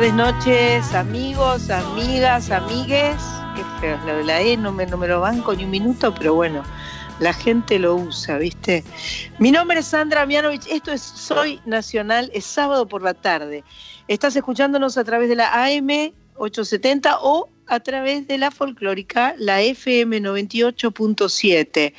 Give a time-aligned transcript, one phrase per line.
[0.00, 3.20] tardes, noches, amigos, amigas, amigues.
[3.54, 5.70] Qué feo es lo de la E, no me, no me lo banco ni un
[5.70, 6.62] minuto, pero bueno,
[7.18, 8.82] la gente lo usa, ¿viste?
[9.38, 13.62] Mi nombre es Sandra Mianovich, esto es Soy Nacional, es sábado por la tarde.
[14.08, 19.60] Estás escuchándonos a través de la AM 870 o a través de la folclórica, la
[19.60, 21.92] FM 98.7.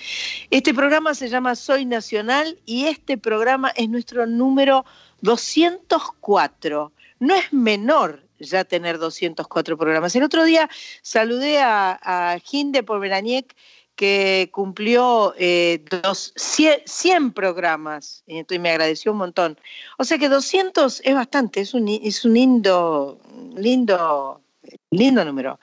[0.49, 4.85] Este programa se llama Soy Nacional y este programa es nuestro número
[5.21, 6.91] 204.
[7.21, 10.15] No es menor ya tener 204 programas.
[10.15, 10.67] El otro día
[11.03, 13.55] saludé a, a Ginde Pomeraniec,
[13.95, 19.59] que cumplió eh, dos, 100, 100 programas, y me agradeció un montón.
[19.99, 23.19] O sea que 200 es bastante, es un, es un lindo,
[23.55, 24.41] lindo,
[24.89, 25.59] lindo número.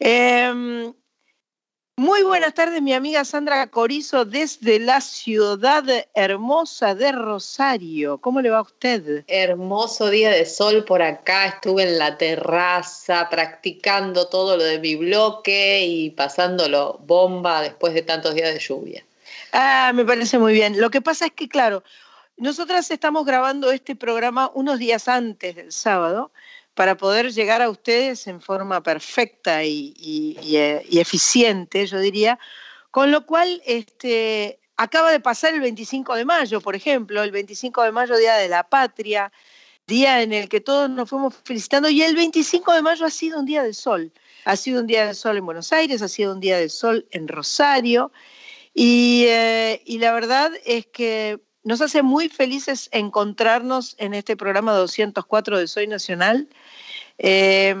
[0.00, 0.90] Eh,
[1.96, 8.18] muy buenas tardes, mi amiga Sandra Corizo, desde la ciudad hermosa de Rosario.
[8.18, 9.24] ¿Cómo le va a usted?
[9.26, 14.96] Hermoso día de sol por acá, estuve en la terraza practicando todo lo de mi
[14.96, 19.04] bloque y pasándolo bomba después de tantos días de lluvia.
[19.52, 20.80] Ah, me parece muy bien.
[20.80, 21.82] Lo que pasa es que, claro,
[22.36, 26.30] nosotras estamos grabando este programa unos días antes del sábado
[26.74, 30.56] para poder llegar a ustedes en forma perfecta y, y, y,
[30.88, 32.38] y eficiente, yo diría,
[32.90, 37.82] con lo cual este, acaba de pasar el 25 de mayo, por ejemplo, el 25
[37.82, 39.32] de mayo, Día de la Patria,
[39.86, 43.38] día en el que todos nos fuimos felicitando, y el 25 de mayo ha sido
[43.38, 44.12] un día de sol.
[44.44, 47.06] Ha sido un día de sol en Buenos Aires, ha sido un día de sol
[47.10, 48.12] en Rosario,
[48.72, 54.72] y, eh, y la verdad es que nos hace muy felices encontrarnos en este programa
[54.72, 56.48] 204 de Soy Nacional.
[57.18, 57.74] Eh,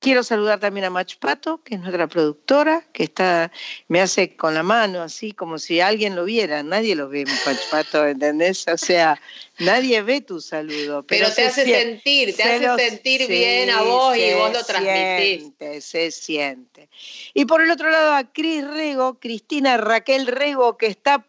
[0.00, 3.50] quiero saludar también a Mach Pato, que es nuestra productora, que está,
[3.88, 6.62] me hace con la mano así como si alguien lo viera.
[6.62, 8.66] Nadie lo ve, Mach Pato, ¿entendés?
[8.68, 9.20] O sea,
[9.58, 11.02] nadie ve tu saludo.
[11.02, 14.64] Pero, pero te hace sentir, te hace sentir sí, bien a vos y vos lo
[14.64, 15.40] transmitís.
[15.40, 16.88] Siente, se siente.
[17.34, 21.26] Y por el otro lado a Cris Rego, Cristina Raquel Rego, que está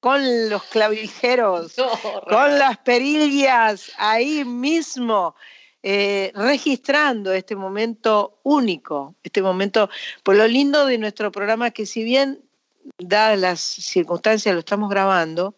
[0.00, 1.88] con los clavijeros, no,
[2.28, 5.34] con las perillas ahí mismo,
[5.82, 9.88] eh, registrando este momento único, este momento,
[10.22, 12.40] por lo lindo de nuestro programa que si bien
[12.98, 15.54] dadas las circunstancias lo estamos grabando,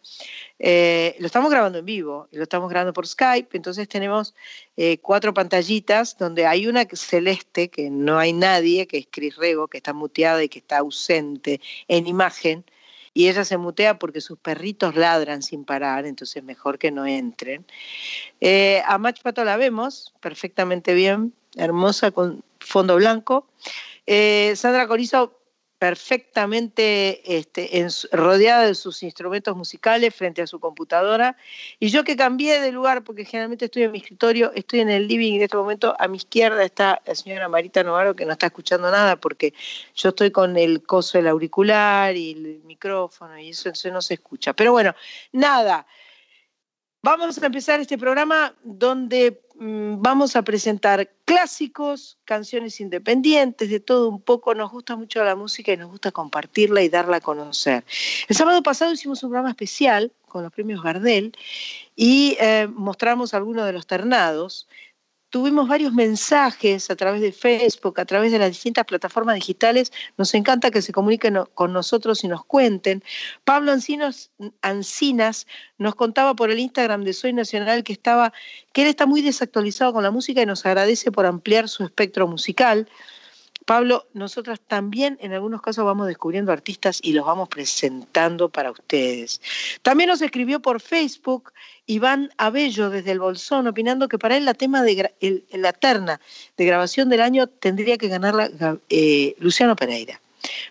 [0.59, 4.35] eh, lo estamos grabando en vivo, lo estamos grabando por Skype, entonces tenemos
[4.77, 9.69] eh, cuatro pantallitas donde hay una celeste, que no hay nadie, que es Cris Rego,
[9.69, 12.65] que está muteada y que está ausente en imagen,
[13.15, 17.65] y ella se mutea porque sus perritos ladran sin parar, entonces mejor que no entren.
[18.41, 23.47] Eh, a Mach Pato la vemos perfectamente bien, hermosa con fondo blanco.
[24.07, 25.42] Eh, Sandra Corizo
[25.83, 27.69] perfectamente este,
[28.13, 31.37] rodeada de sus instrumentos musicales frente a su computadora.
[31.81, 35.09] Y yo que cambié de lugar, porque generalmente estoy en mi escritorio, estoy en el
[35.09, 38.47] living en este momento, a mi izquierda está la señora Marita Novaro, que no está
[38.47, 39.55] escuchando nada, porque
[39.97, 44.15] yo estoy con el coso del auricular y el micrófono, y eso, eso no se
[44.15, 44.53] escucha.
[44.53, 44.95] Pero bueno,
[45.33, 45.85] nada.
[47.03, 54.21] Vamos a empezar este programa donde vamos a presentar clásicos, canciones independientes, de todo un
[54.21, 54.55] poco.
[54.55, 57.85] Nos gusta mucho la música y nos gusta compartirla y darla a conocer.
[58.29, 61.37] El sábado pasado hicimos un programa especial con los premios Gardel
[61.95, 64.67] y eh, mostramos algunos de los ternados
[65.33, 69.91] tuvimos varios mensajes a través de Facebook, a través de las distintas plataformas digitales.
[70.19, 73.03] Nos encanta que se comuniquen con nosotros y nos cuenten.
[73.43, 74.31] Pablo Ancinos,
[74.61, 75.47] Ancinas
[75.79, 78.35] nos contaba por el Instagram de Soy Nacional que, estaba,
[78.75, 82.29] que él está muy desactualizado con la música y nos agradece por ampliar su espectro
[82.29, 82.87] musical.
[83.65, 89.41] Pablo, nosotras también en algunos casos vamos descubriendo artistas y los vamos presentando para ustedes.
[89.83, 91.53] También nos escribió por Facebook
[91.87, 95.13] Iván Abello desde el Bolsón, opinando que para él la tema de
[95.53, 96.21] la terna
[96.57, 98.51] de grabación del año tendría que ganarla
[98.89, 100.21] eh, Luciano Pereira.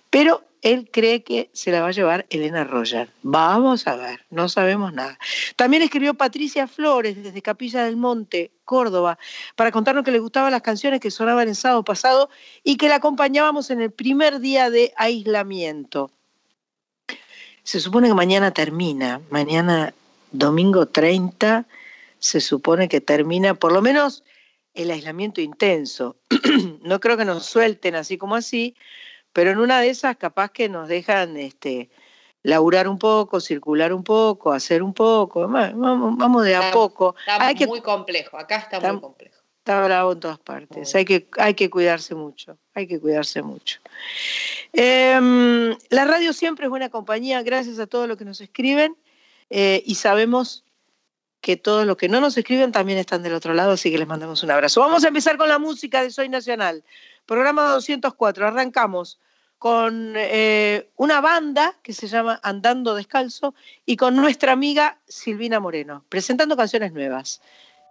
[0.09, 3.09] Pero él cree que se la va a llevar Elena Roger.
[3.23, 5.17] Vamos a ver, no sabemos nada.
[5.55, 9.17] También escribió Patricia Flores desde Capilla del Monte, Córdoba,
[9.55, 12.29] para contarnos que le gustaban las canciones que sonaban el sábado pasado
[12.63, 16.11] y que la acompañábamos en el primer día de aislamiento.
[17.63, 19.93] Se supone que mañana termina, mañana
[20.31, 21.65] domingo 30,
[22.19, 24.23] se supone que termina por lo menos
[24.73, 26.17] el aislamiento intenso.
[26.83, 28.75] no creo que nos suelten así como así,
[29.33, 31.89] pero en una de esas capaz que nos dejan este,
[32.43, 37.15] laburar un poco, circular un poco, hacer un poco, vamos, vamos de a poco.
[37.19, 39.35] Está muy complejo, acá está, muy complejo.
[39.59, 43.79] Está bravo en todas partes, hay que, hay que cuidarse mucho, hay que cuidarse mucho.
[44.73, 48.97] Em, la radio siempre es buena compañía, gracias a todos los que nos escriben
[49.51, 50.63] eh, y sabemos
[51.41, 54.07] que todos los que no nos escriben también están del otro lado, así que les
[54.07, 54.79] mandamos un abrazo.
[54.79, 56.83] Vamos a empezar con la música de Soy Nacional.
[57.25, 58.47] Programa 204.
[58.47, 59.19] Arrancamos
[59.61, 63.53] con eh, una banda que se llama Andando Descalzo
[63.85, 67.41] y con nuestra amiga Silvina Moreno, presentando canciones nuevas.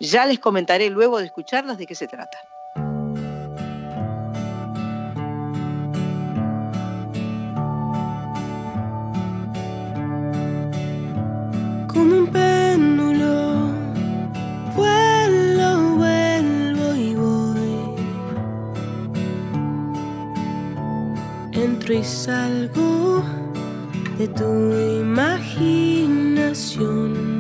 [0.01, 2.39] Ya les comentaré luego de escucharlas de qué se trata.
[11.87, 12.31] Como un
[21.93, 23.25] y salgo
[24.19, 24.45] de tu
[25.01, 27.40] imaginación.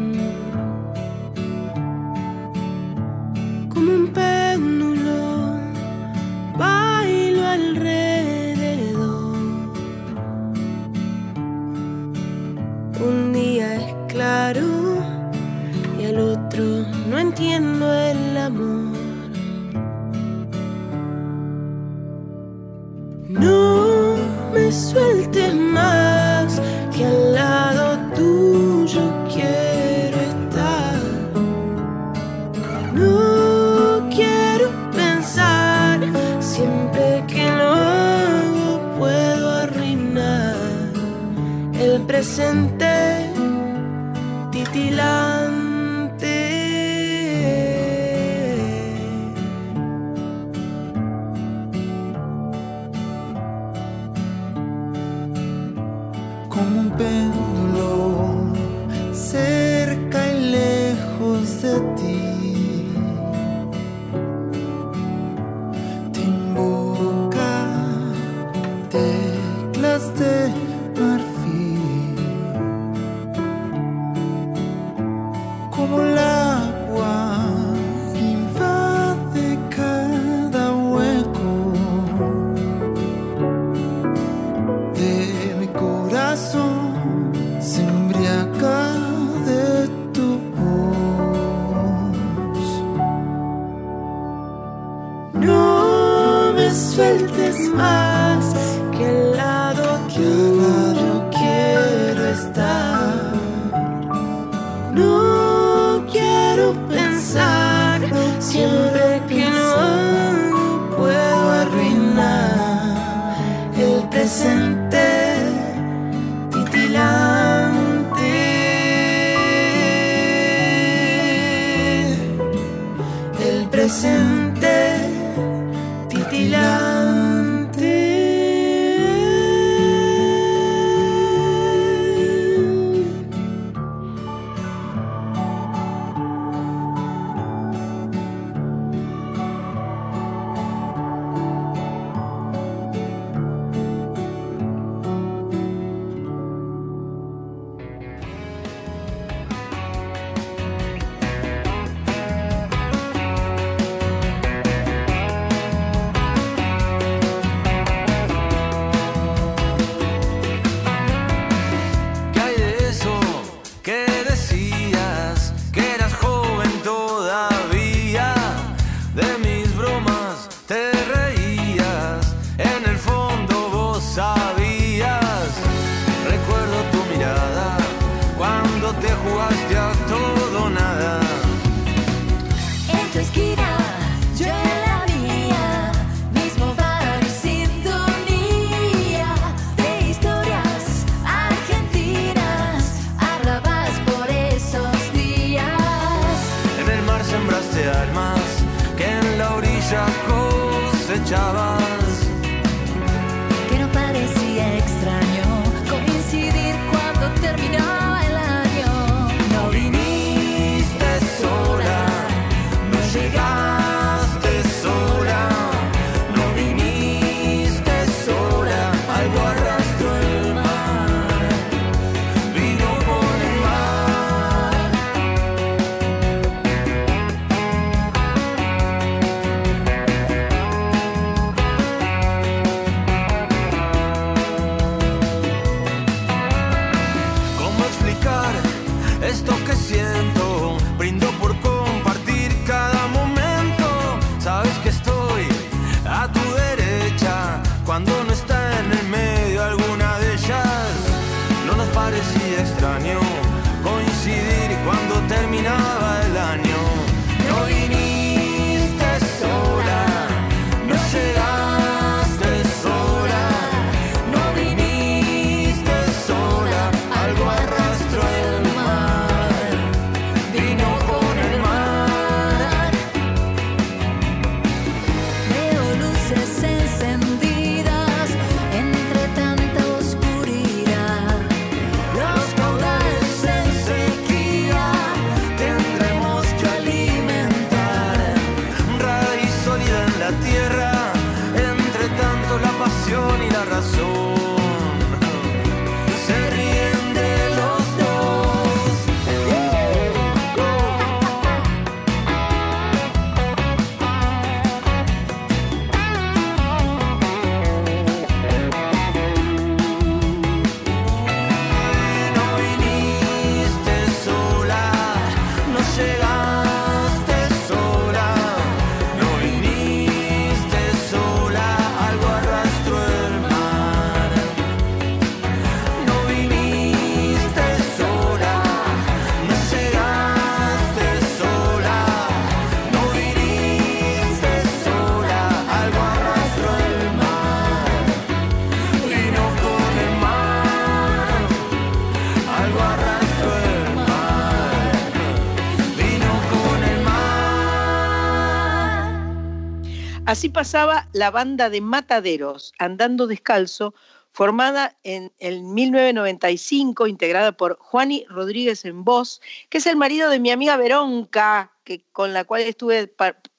[350.30, 353.94] Así pasaba la banda de Mataderos, Andando Descalzo,
[354.30, 360.38] formada en el 1995, integrada por Juani Rodríguez en voz, que es el marido de
[360.38, 363.12] mi amiga Veronca, que, con la cual estuve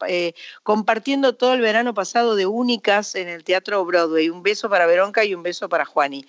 [0.07, 4.29] eh, compartiendo todo el verano pasado de Únicas en el Teatro Broadway.
[4.29, 6.25] Un beso para Veronca y un beso para Juani.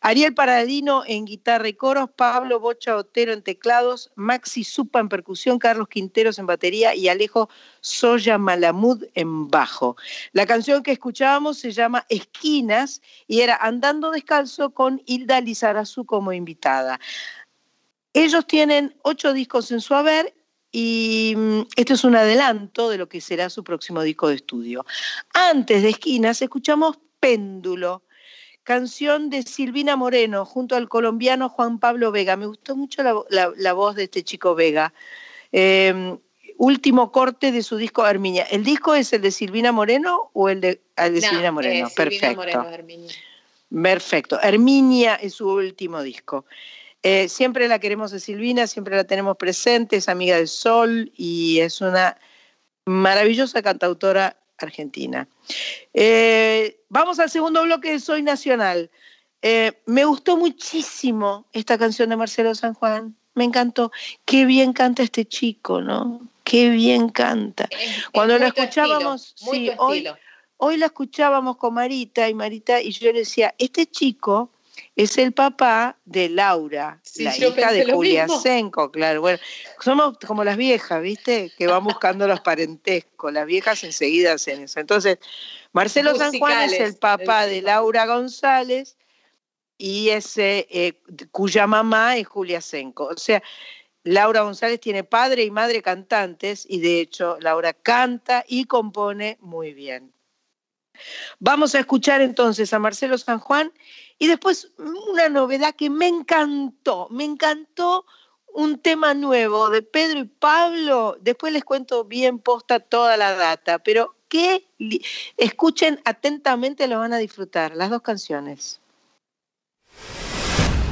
[0.00, 5.58] Ariel Paradino en guitarra y coros, Pablo Bocha Otero en teclados, Maxi Supa en percusión,
[5.58, 7.48] Carlos Quinteros en batería y Alejo
[7.80, 9.96] Soya Malamud en bajo.
[10.32, 16.32] La canción que escuchábamos se llama Esquinas y era Andando Descalzo con Hilda Lizarazu como
[16.32, 17.00] invitada.
[18.12, 20.34] Ellos tienen ocho discos en su haber
[20.70, 24.84] y mm, esto es un adelanto de lo que será su próximo disco de estudio.
[25.32, 28.02] Antes de Esquinas escuchamos Péndulo,
[28.68, 32.36] canción de Silvina Moreno junto al colombiano Juan Pablo Vega.
[32.36, 34.92] Me gustó mucho la, la- la voz de este chico Vega.
[35.52, 36.18] Eh,
[36.58, 38.42] último corte de su disco Herminia.
[38.44, 41.86] ¿El disco es el de Silvina Moreno o el de, el de No, Silvina Moreno?
[41.86, 42.36] eh, Silvina Perfecto.
[42.36, 43.12] Moreno, Herminia.
[43.82, 44.38] Perfecto.
[44.42, 46.44] Herminia es su último disco.
[47.02, 51.60] Eh, siempre la queremos a Silvina, siempre la tenemos presente, es amiga del Sol y
[51.60, 52.18] es una
[52.84, 55.28] maravillosa cantautora argentina.
[55.94, 58.90] Eh, vamos al segundo bloque de Soy Nacional.
[59.42, 63.16] Eh, me gustó muchísimo esta canción de Marcelo San Juan.
[63.34, 63.92] Me encantó.
[64.24, 66.20] Qué bien canta este chico, ¿no?
[66.44, 67.68] Qué bien canta.
[67.70, 70.08] Es- es Cuando la tu escuchábamos, estilo, sí, hoy-.
[70.60, 74.50] Hoy la escuchábamos con Marita y Marita y yo le decía, este chico
[74.98, 78.26] es el papá de Laura, Sí, la hija de Julia.
[78.26, 79.20] Senco, claro.
[79.20, 79.38] Bueno,
[79.78, 81.52] somos como las viejas, ¿viste?
[81.56, 83.32] Que van buscando los parentescos.
[83.32, 84.80] Las viejas enseguida hacen eso.
[84.80, 85.18] Entonces,
[85.72, 87.62] Marcelo San Juan es el papá de.
[87.62, 88.96] Laura González
[89.76, 91.00] y ese eh,
[91.30, 93.04] cuya mamá es Julia Senco.
[93.04, 93.40] O sea,
[94.02, 99.74] Laura González tiene padre y madre cantantes y de hecho Laura canta y compone muy
[99.74, 100.12] bien.
[101.38, 103.72] Vamos a escuchar entonces a Marcelo San Juan
[104.18, 108.04] y después una novedad que me encantó, me encantó
[108.52, 111.16] un tema nuevo de Pedro y Pablo.
[111.20, 114.66] Después les cuento bien posta toda la data, pero que
[115.36, 118.80] escuchen atentamente, lo van a disfrutar, las dos canciones.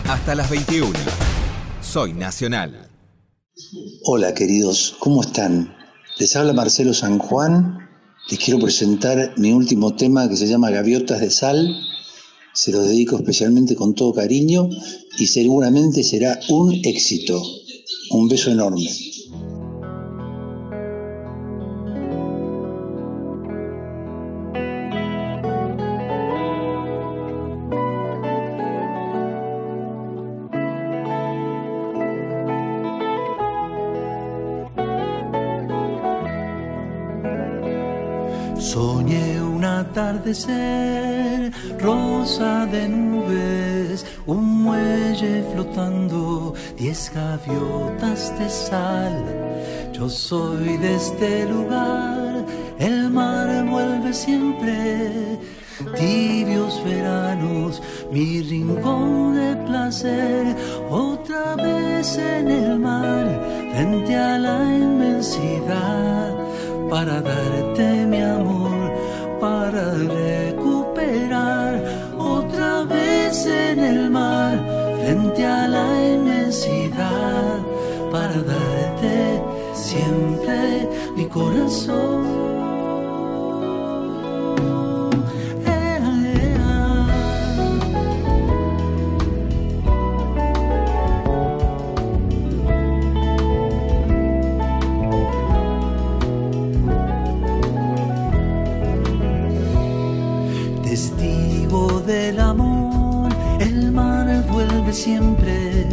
[0.09, 0.93] Hasta las 21.
[1.81, 2.89] Soy Nacional.
[4.05, 5.75] Hola queridos, ¿cómo están?
[6.19, 7.89] Les habla Marcelo San Juan.
[8.31, 11.77] Les quiero presentar mi último tema que se llama Gaviotas de Sal.
[12.57, 14.71] Se lo dedico especialmente con todo cariño
[15.19, 17.43] y seguramente será un éxito.
[18.13, 18.89] Un beso enorme.
[38.59, 41.16] Soñé un atardecer
[41.81, 49.25] rosa de nubes, un muelle flotando, diez gaviotas de sal.
[49.93, 52.45] Yo soy de este lugar,
[52.79, 55.39] el mar vuelve siempre,
[55.97, 57.83] tibios veranos,
[58.13, 60.55] mi rincón de placer,
[60.91, 63.27] otra vez en el mar,
[63.73, 66.35] frente a la inmensidad
[66.91, 68.66] para darte mi amor,
[105.07, 105.87] siempre,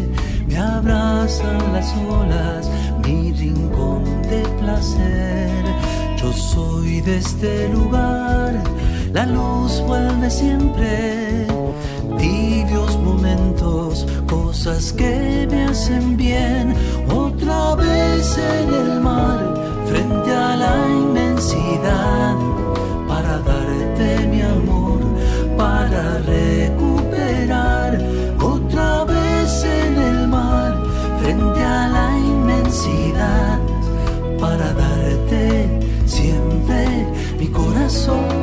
[0.47, 2.67] me abrazan las olas,
[3.05, 5.63] mi rincón de placer.
[6.19, 8.51] Yo soy de este lugar,
[9.13, 11.45] la luz vuelve siempre.
[12.17, 16.73] Tibios momentos, cosas que me hacen bien.
[17.25, 18.25] Otra vez
[18.57, 19.41] en el mar,
[19.89, 22.35] frente a la inmensidad,
[38.05, 38.42] corazón.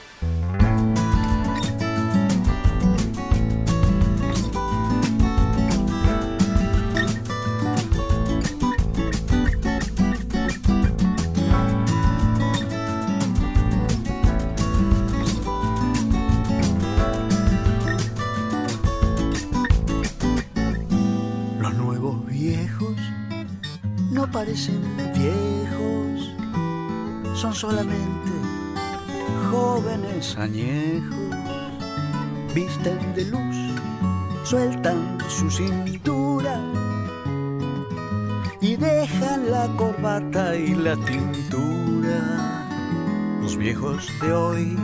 [43.81, 44.77] Los viejos de hoy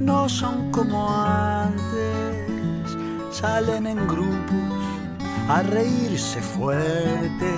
[0.00, 2.96] no son como antes,
[3.30, 4.82] salen en grupos
[5.48, 7.54] a reírse fuerte.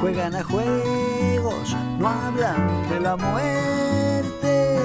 [0.00, 4.78] Juegan a juegos, no hablan de la muerte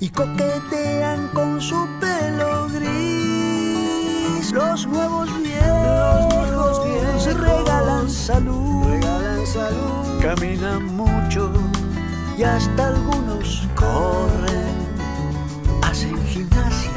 [0.00, 4.50] y coquetean con su pelo gris.
[4.52, 6.80] Los nuevos viejos,
[7.22, 8.86] se regalan salud,
[10.22, 10.95] caminan mucho
[12.36, 14.76] y hasta algunos corren,
[15.82, 16.90] hacen gimnasia,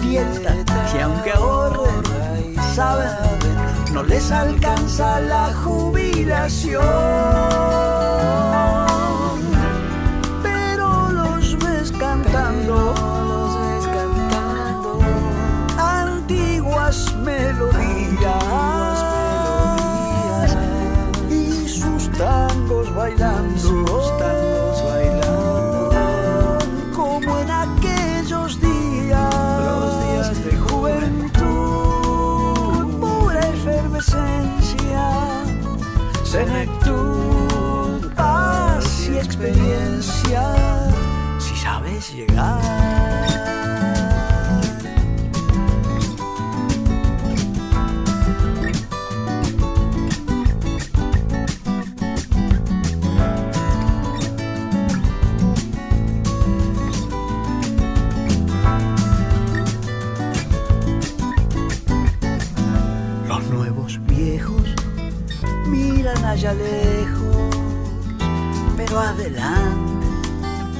[0.00, 0.54] dieta
[0.94, 3.10] y aunque ahorren, saben,
[3.92, 6.82] no les alcanza la jubilación.
[66.48, 67.56] Allá lejos,
[68.76, 70.06] pero adelante,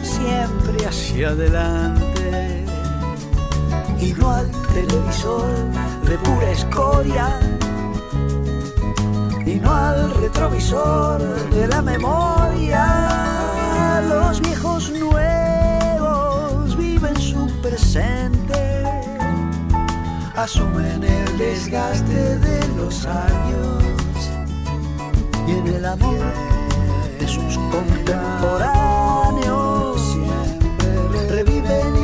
[0.03, 2.65] siempre hacia adelante.
[4.01, 5.45] y no al televisor
[6.05, 7.41] de pura escoria
[9.45, 12.85] y no al retrovisor de la memoria.
[14.09, 18.85] Los viejos nuevos viven su presente,
[20.37, 23.78] asumen el desgaste de los años
[25.49, 26.19] y en el amor
[27.19, 30.19] de sus contemporáneos
[31.31, 31.98] reviven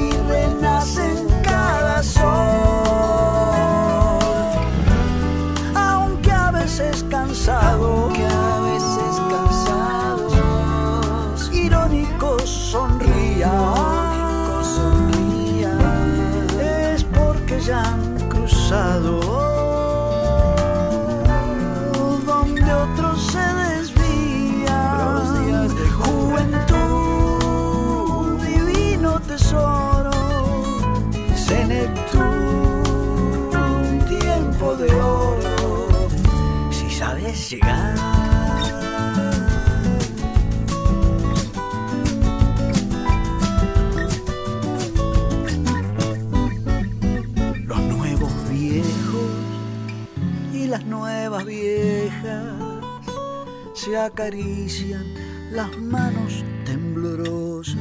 [37.50, 37.94] llegar.
[47.66, 49.30] Los nuevos viejos
[50.52, 52.54] y las nuevas viejas
[53.74, 55.04] se acarician
[55.50, 57.78] las manos temblorosas,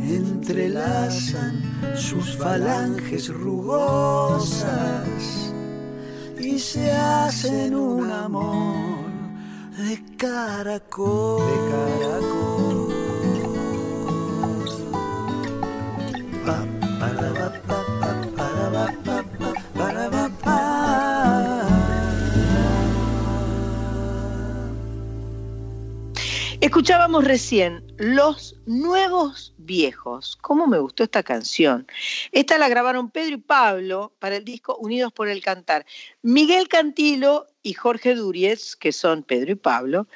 [0.00, 1.62] entrelazan
[1.96, 5.33] sus falanges rugosas
[6.74, 9.06] se hacen un amor
[9.78, 11.38] de caracol.
[11.46, 12.33] De caracol.
[26.74, 30.36] Escuchábamos recién Los Nuevos Viejos.
[30.40, 31.86] ¿Cómo me gustó esta canción?
[32.32, 35.86] Esta la grabaron Pedro y Pablo para el disco Unidos por el Cantar.
[36.22, 40.08] Miguel Cantilo y Jorge Duriez, que son Pedro y Pablo,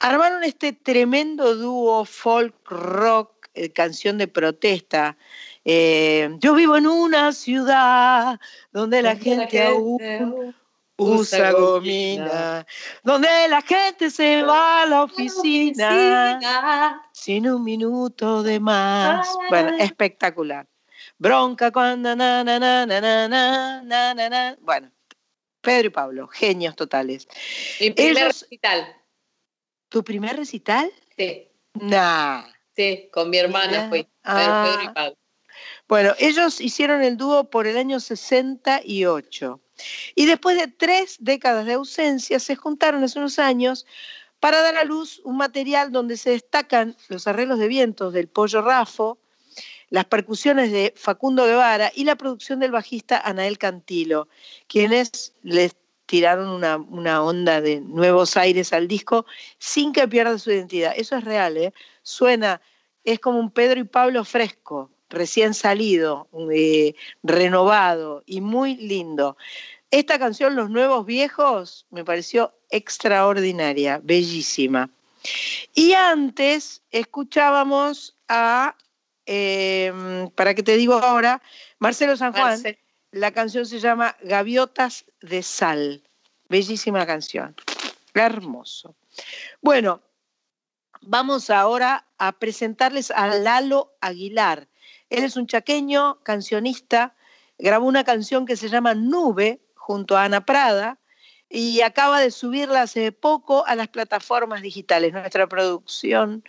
[0.00, 5.16] armaron este tremendo dúo folk rock, eh, canción de protesta.
[5.64, 8.40] Eh, yo vivo en una ciudad
[8.72, 10.52] donde la gente aún
[11.02, 12.66] usa gomina,
[13.02, 19.28] donde la gente se va a la oficina sin un minuto de más.
[19.48, 20.66] Bueno, espectacular.
[21.18, 24.56] Bronca cuando na na na na na na na na na.
[24.60, 24.90] Bueno,
[25.60, 27.26] Pedro y Pablo, genios totales.
[27.80, 28.96] Mi primer Ellos- recital.
[29.88, 30.90] ¿Tu primer recital?
[31.16, 32.44] Sí, Nah.
[32.76, 33.88] sí, con mi hermana Mira.
[33.88, 34.08] fui.
[34.24, 34.64] Ah.
[34.66, 35.16] Pedro y Pablo.
[35.88, 39.60] Bueno, ellos hicieron el dúo por el año 68.
[40.14, 43.86] Y después de tres décadas de ausencia, se juntaron hace unos años
[44.40, 48.62] para dar a luz un material donde se destacan los arreglos de vientos del Pollo
[48.62, 49.18] Rafo,
[49.90, 54.28] las percusiones de Facundo Guevara y la producción del bajista Anael Cantilo,
[54.66, 59.26] quienes les tiraron una, una onda de nuevos aires al disco
[59.58, 60.92] sin que pierda su identidad.
[60.96, 61.72] Eso es real, ¿eh?
[62.02, 62.60] Suena,
[63.04, 69.36] es como un Pedro y Pablo fresco, recién salido, eh, renovado y muy lindo.
[69.90, 74.88] Esta canción, Los Nuevos Viejos, me pareció extraordinaria, bellísima.
[75.74, 78.76] Y antes escuchábamos a,
[79.26, 79.92] eh,
[80.36, 81.42] para que te digo ahora,
[81.78, 82.62] Marcelo San Juan.
[83.12, 86.02] La canción se llama Gaviotas de Sal.
[86.48, 87.56] Bellísima canción.
[88.14, 88.94] Hermoso.
[89.60, 90.00] Bueno,
[91.00, 94.68] vamos ahora a presentarles a Lalo Aguilar.
[95.10, 97.14] Él es un chaqueño, cancionista,
[97.58, 100.98] grabó una canción que se llama Nube junto a Ana Prada
[101.48, 105.12] y acaba de subirla hace poco a las plataformas digitales.
[105.12, 106.44] Nuestra producción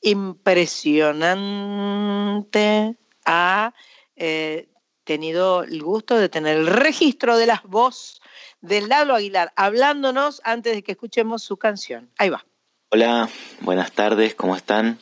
[0.00, 3.72] impresionante ha
[4.16, 4.68] eh,
[5.04, 8.20] tenido el gusto de tener el registro de las voces
[8.62, 12.10] de Lalo Aguilar, hablándonos antes de que escuchemos su canción.
[12.16, 12.46] Ahí va.
[12.90, 13.28] Hola,
[13.60, 14.98] buenas tardes, ¿cómo están?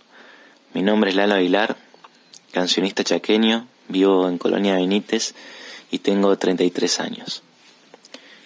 [0.75, 1.77] Mi nombre es Lalo Aguilar,
[2.53, 5.35] cancionista chaqueño, vivo en Colonia Benítez
[5.91, 7.43] y tengo 33 años.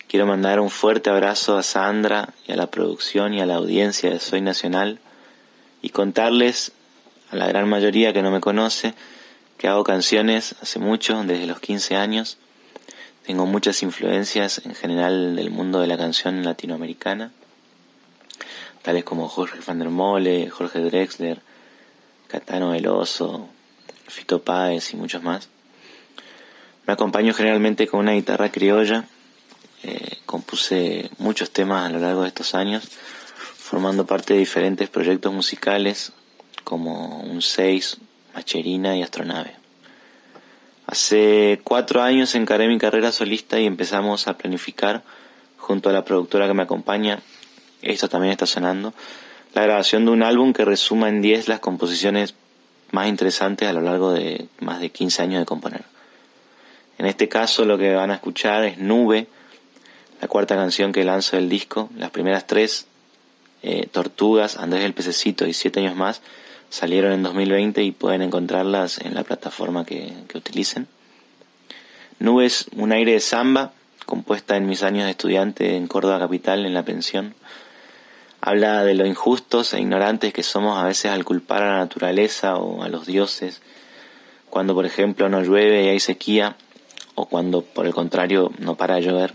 [0.08, 4.10] Quiero mandar un fuerte abrazo a Sandra y a la producción y a la audiencia
[4.10, 5.00] de Soy Nacional
[5.82, 6.72] y contarles
[7.30, 8.94] a la gran mayoría que no me conoce
[9.58, 12.38] que hago canciones hace mucho, desde los 15 años.
[13.26, 17.32] Tengo muchas influencias en general del mundo de la canción latinoamericana
[18.84, 21.40] tales como Jorge van der Mole, Jorge Drexler,
[22.28, 23.48] Catano Veloso,
[24.06, 25.48] Fito Páez y muchos más.
[26.86, 29.04] Me acompaño generalmente con una guitarra criolla.
[29.82, 32.88] Eh, compuse muchos temas a lo largo de estos años,
[33.56, 36.12] formando parte de diferentes proyectos musicales
[36.64, 37.98] como Un 6,
[38.34, 39.56] Macherina y Astronave.
[40.86, 45.02] Hace cuatro años encaré mi carrera solista y empezamos a planificar,
[45.56, 47.22] junto a la productora que me acompaña,
[47.80, 48.92] esto también está sonando,
[49.54, 52.34] la grabación de un álbum que resuma en 10 las composiciones
[52.94, 55.82] más interesantes a lo largo de más de 15 años de componer.
[56.96, 59.26] En este caso lo que van a escuchar es Nube,
[60.20, 61.90] la cuarta canción que lanzo del disco.
[61.96, 62.86] Las primeras tres,
[63.62, 66.22] eh, Tortugas, Andrés el Pececito y Siete años más,
[66.70, 70.86] salieron en 2020 y pueden encontrarlas en la plataforma que, que utilicen.
[72.20, 73.72] Nube es un aire de samba,
[74.06, 77.34] compuesta en mis años de estudiante en Córdoba Capital, en la pensión.
[78.46, 82.56] Habla de lo injustos e ignorantes que somos a veces al culpar a la naturaleza
[82.56, 83.62] o a los dioses.
[84.50, 86.54] Cuando, por ejemplo, no llueve y hay sequía,
[87.14, 89.34] o cuando, por el contrario, no para de llover.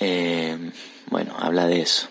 [0.00, 0.72] Eh,
[1.10, 2.08] bueno, habla de eso.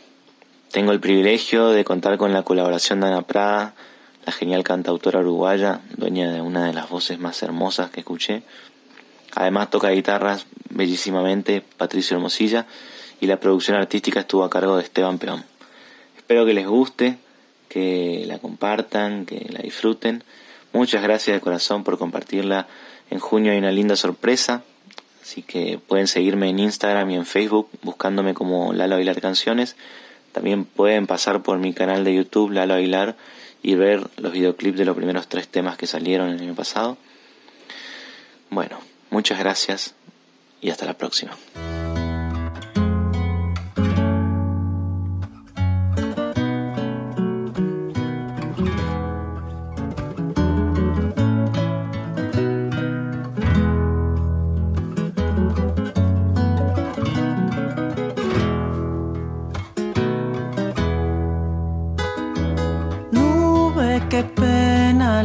[0.71, 3.73] Tengo el privilegio de contar con la colaboración de Ana Prada,
[4.25, 8.43] la genial cantautora uruguaya, dueña de una de las voces más hermosas que escuché.
[9.35, 12.65] Además toca guitarras bellísimamente Patricio Hermosilla
[13.21, 15.45] y la producción artística estuvo a cargo de Esteban Peón.
[16.17, 17.17] Espero que les guste,
[17.69, 20.23] que la compartan, que la disfruten.
[20.73, 22.67] Muchas gracias de corazón por compartirla.
[23.11, 24.63] En junio hay una linda sorpresa,
[25.21, 29.75] así que pueden seguirme en Instagram y en Facebook buscándome como Lalo Aguilar Canciones.
[30.31, 33.15] También pueden pasar por mi canal de YouTube Lalo Aguilar
[33.61, 36.97] y ver los videoclips de los primeros tres temas que salieron el año pasado.
[38.49, 38.79] Bueno,
[39.11, 39.93] muchas gracias
[40.59, 41.37] y hasta la próxima.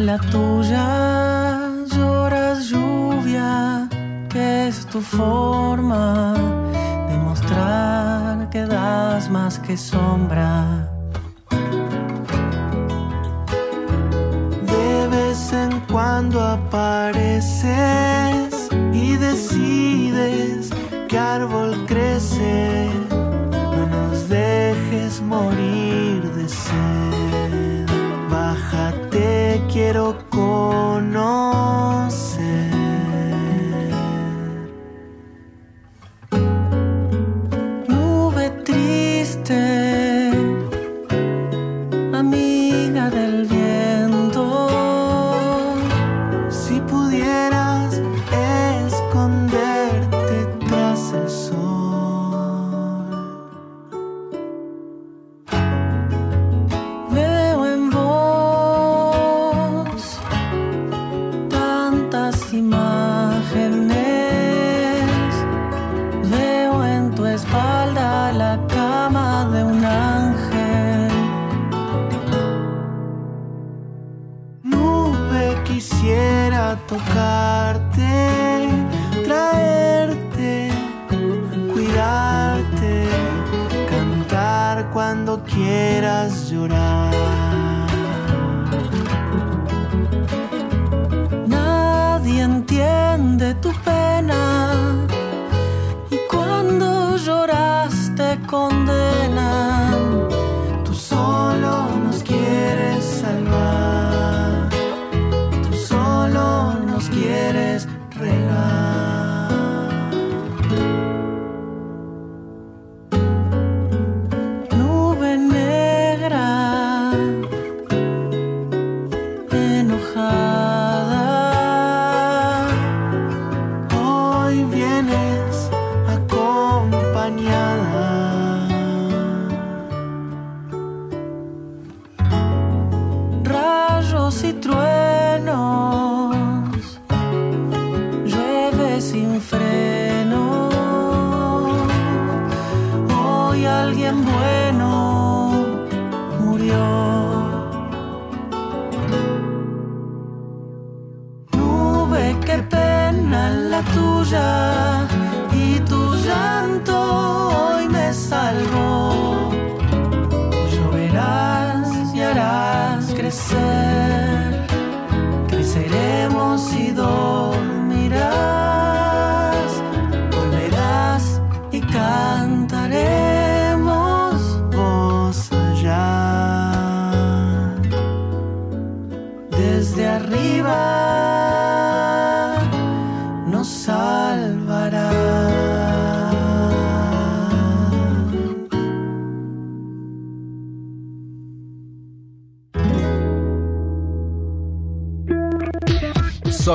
[0.07, 0.87] La tuya.
[1.93, 3.89] Lloras lluvia,
[4.33, 6.35] que es tu forma
[7.09, 10.53] de mostrar que das más que sombra.
[14.73, 17.96] De vez en cuando apareces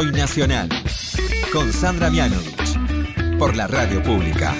[0.01, 0.67] Soy Nacional,
[1.53, 2.75] con Sandra Mianovich,
[3.37, 4.51] por la radio pública.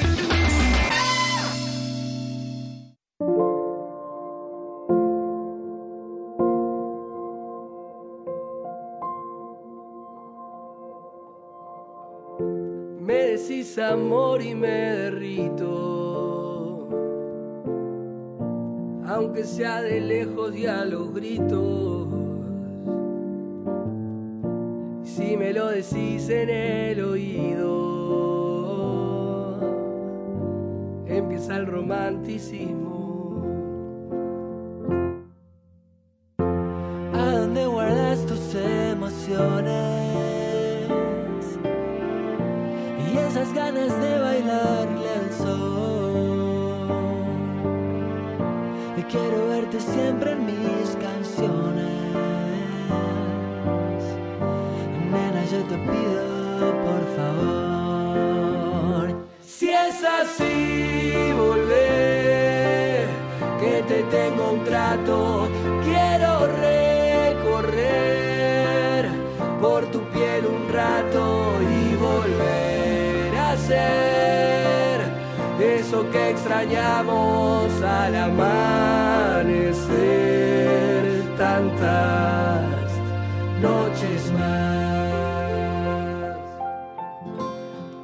[13.00, 16.88] Me decís amor y me derrito,
[19.08, 22.31] aunque sea de lejos y a los gritos.
[25.82, 27.68] Decís en el oído,
[31.08, 33.01] empieza el romanticismo.
[65.84, 67.92] Quiero recorrer
[69.62, 75.02] por tu piel un rato y volver a ser
[75.60, 79.62] eso que extrañamos al amanecer
[81.38, 82.92] tantas
[83.62, 85.12] noches más.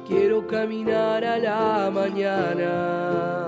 [0.06, 3.47] Quiero caminar a la mañana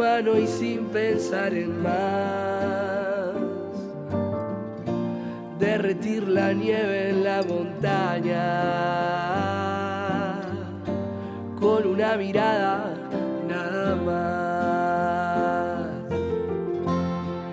[0.00, 3.32] y sin pensar en más.
[5.58, 8.44] Derretir la nieve en la montaña
[11.58, 12.94] con una mirada
[13.48, 15.88] nada más.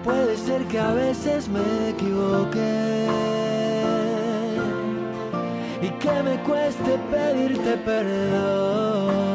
[0.04, 3.08] Puede ser que a veces me equivoque
[5.82, 9.35] y que me cueste pedirte perdón.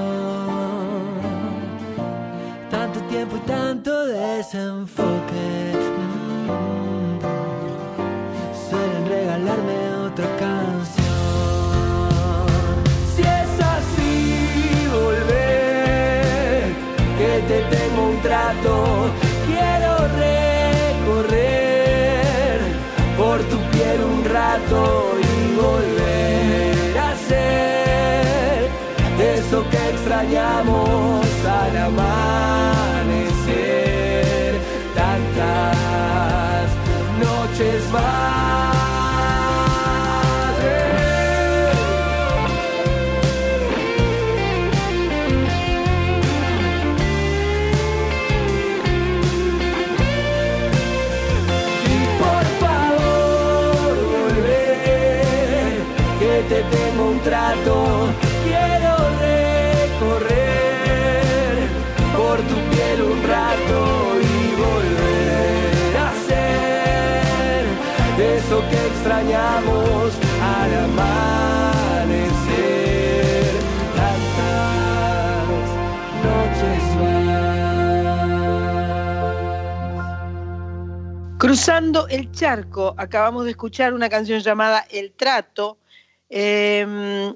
[3.33, 5.73] Y tanto desenfoque.
[6.47, 7.19] Mm,
[8.69, 9.77] suelen regalarme
[10.07, 11.07] otra canción.
[13.15, 16.63] Si es así, volver,
[17.19, 18.75] que te tengo un trato,
[19.47, 19.93] quiero
[21.07, 21.61] recorrer
[23.17, 24.81] por tu piel un rato
[25.23, 28.71] y volver a ser
[29.37, 32.70] eso que extrañamos al amanecer
[37.93, 38.30] noches
[81.51, 85.79] Cruzando el charco, acabamos de escuchar una canción llamada El Trato,
[86.29, 87.35] eh,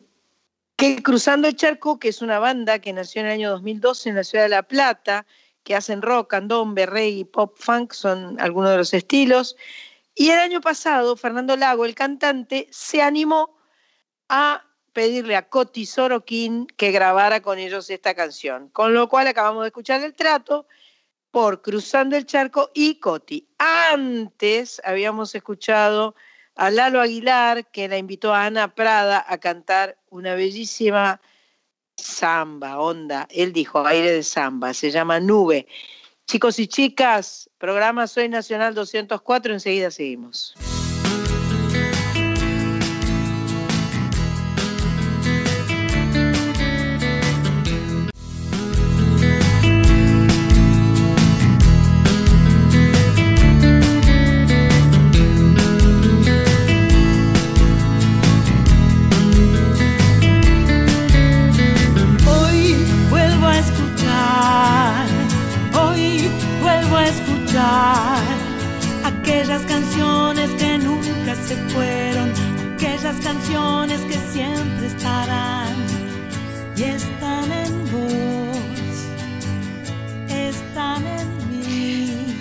[0.77, 4.15] que Cruzando el Charco, que es una banda que nació en el año 2012 en
[4.15, 5.27] la ciudad de La Plata,
[5.65, 9.57] que hacen rock, candombe, reggae, pop, funk, son algunos de los estilos.
[10.15, 13.59] Y el año pasado, Fernando Lago, el cantante, se animó
[14.29, 14.62] a
[14.93, 18.69] pedirle a Coti Sorokin que grabara con ellos esta canción.
[18.69, 20.69] Con lo cual acabamos de escuchar el trato
[21.35, 23.49] por Cruzando el Charco y Coti.
[23.59, 26.14] Antes habíamos escuchado
[26.55, 31.20] a Lalo Aguilar, que la invitó a Ana Prada a cantar una bellísima
[31.97, 33.26] samba, onda.
[33.32, 35.66] Él dijo aire de samba, se llama Nube.
[36.28, 40.55] Chicos y chicas, programa Soy Nacional 204, enseguida seguimos.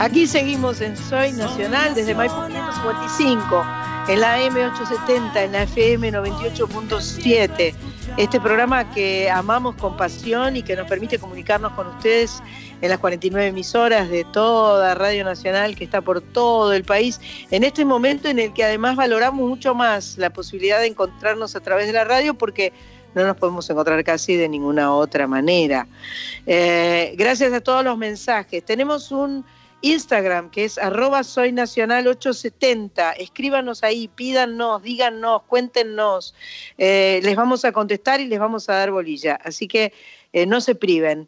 [0.03, 3.65] Aquí seguimos en Soy Nacional desde Maipo 555,
[4.09, 7.73] en la M870, en la FM 98.7.
[8.17, 12.43] Este programa que amamos con pasión y que nos permite comunicarnos con ustedes
[12.81, 17.63] en las 49 emisoras de toda Radio Nacional que está por todo el país, en
[17.63, 21.87] este momento en el que además valoramos mucho más la posibilidad de encontrarnos a través
[21.87, 22.73] de la radio porque
[23.15, 25.87] no nos podemos encontrar casi de ninguna otra manera.
[26.45, 28.65] Eh, gracias a todos los mensajes.
[28.65, 29.45] Tenemos un
[29.83, 33.11] Instagram que es arroba soy nacional 870.
[33.13, 36.33] Escríbanos ahí, pídanos, díganos, cuéntenos.
[36.77, 39.37] Eh, les vamos a contestar y les vamos a dar bolilla.
[39.43, 39.93] Así que
[40.31, 41.27] eh, no se priven.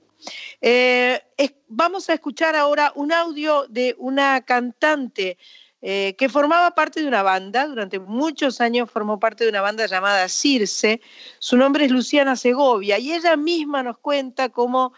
[0.62, 1.20] Eh,
[1.68, 5.38] vamos a escuchar ahora un audio de una cantante
[5.82, 10.28] que formaba parte de una banda, durante muchos años formó parte de una banda llamada
[10.28, 11.00] Circe,
[11.38, 14.94] su nombre es Luciana Segovia, y ella misma nos cuenta cómo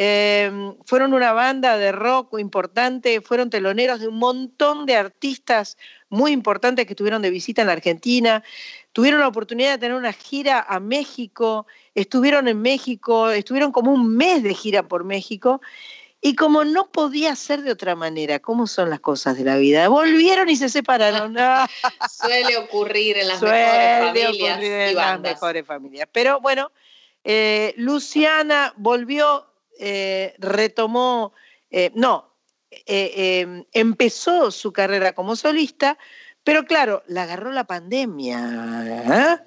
[0.00, 0.48] eh,
[0.84, 5.76] fueron una banda de rock importante, fueron teloneros de un montón de artistas
[6.08, 8.44] muy importantes que estuvieron de visita en la Argentina,
[8.92, 14.16] tuvieron la oportunidad de tener una gira a México, estuvieron en México, estuvieron como un
[14.16, 15.60] mes de gira por México.
[16.20, 19.88] Y como no podía ser de otra manera, ¿cómo son las cosas de la vida?
[19.88, 21.34] Volvieron y se separaron.
[22.08, 24.60] Suele ocurrir en las mejores familias.
[24.62, 26.08] en las mejores familias.
[26.12, 26.70] Pero bueno,
[27.24, 29.47] eh, Luciana volvió
[29.78, 31.32] eh, retomó,
[31.70, 32.34] eh, no,
[32.70, 35.96] eh, em, empezó su carrera como solista,
[36.42, 39.44] pero claro, la agarró la pandemia,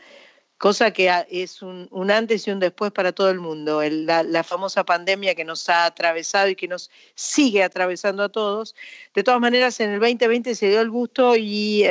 [0.57, 4.86] cosa que es un, antes y un después para todo el mundo, la, la, famosa
[4.86, 8.75] pandemia que nos ha atravesado y que nos sigue atravesando a todos.
[9.13, 11.84] De todas maneras, en el 2020 se dio el gusto y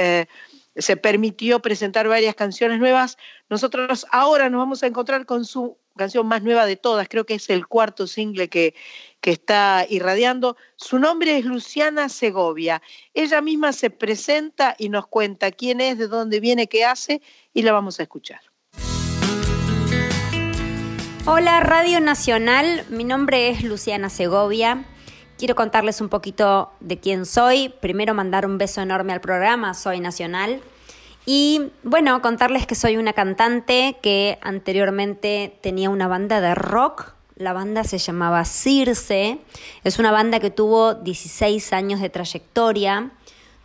[0.76, 3.18] se permitió presentar varias canciones nuevas.
[3.48, 7.34] Nosotros ahora nos vamos a encontrar con su canción más nueva de todas, creo que
[7.34, 8.74] es el cuarto single que,
[9.20, 10.56] que está irradiando.
[10.76, 12.82] Su nombre es Luciana Segovia.
[13.14, 17.20] Ella misma se presenta y nos cuenta quién es, de dónde viene, qué hace
[17.52, 18.40] y la vamos a escuchar.
[21.26, 24.86] Hola Radio Nacional, mi nombre es Luciana Segovia.
[25.36, 27.68] Quiero contarles un poquito de quién soy.
[27.80, 30.60] Primero mandar un beso enorme al programa Soy Nacional.
[31.32, 37.12] Y bueno, contarles que soy una cantante que anteriormente tenía una banda de rock.
[37.36, 39.38] La banda se llamaba Circe.
[39.84, 43.12] Es una banda que tuvo 16 años de trayectoria,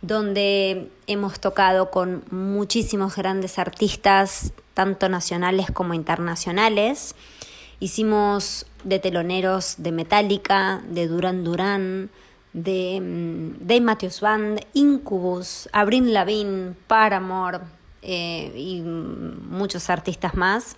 [0.00, 7.16] donde hemos tocado con muchísimos grandes artistas, tanto nacionales como internacionales.
[7.80, 12.10] Hicimos de teloneros de Metallica, de Duran Duran,
[12.56, 17.58] de mm, Dave Matthews Band, Incubus, Avril Lavigne, Paramore
[18.02, 20.76] eh, y muchos artistas más.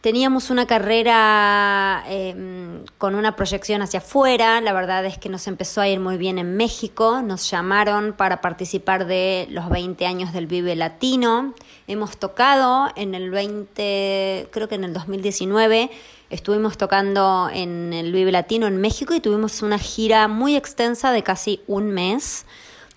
[0.00, 5.80] Teníamos una carrera em, con una proyección hacia afuera, la verdad es que nos empezó
[5.80, 10.48] a ir muy bien en México, nos llamaron para participar de los 20 años del
[10.48, 11.54] Vive Latino,
[11.92, 15.90] hemos tocado en el 20, creo que en el 2019,
[16.30, 21.22] estuvimos tocando en el Vive Latino en México y tuvimos una gira muy extensa de
[21.22, 22.46] casi un mes,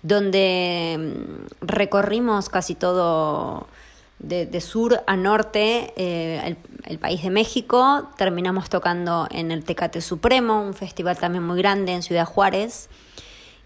[0.02, 1.14] donde em,
[1.60, 3.66] recorrimos casi todo
[4.18, 8.08] de, sur a norte eh, el, país de México.
[8.16, 12.88] Terminamos tocando en el Tecate Supremo, un festival también muy grande en Ciudad Juárez.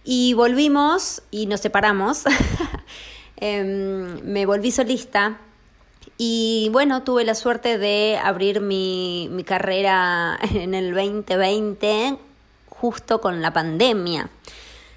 [0.02, 2.24] Y volvimos y nos separamos.
[3.40, 5.38] Em, me volví solista
[6.18, 12.18] y bueno, tuve la suerte de abrir mi, mi carrera en el 2020
[12.68, 14.30] justo con la pandemia.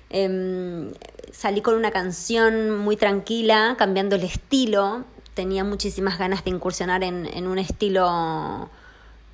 [0.10, 0.92] Em,
[1.32, 7.48] salí con una canción muy tranquila, cambiando el estilo, tenía muchísimas ganas de incursionar en,
[7.48, 8.70] un estilo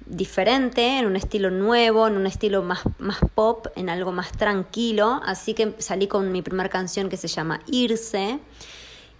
[0.05, 5.19] diferente, en un estilo nuevo, en un estilo más, más pop, en algo más tranquilo.
[5.25, 8.39] Así que salí con mi primera canción que se llama Irse.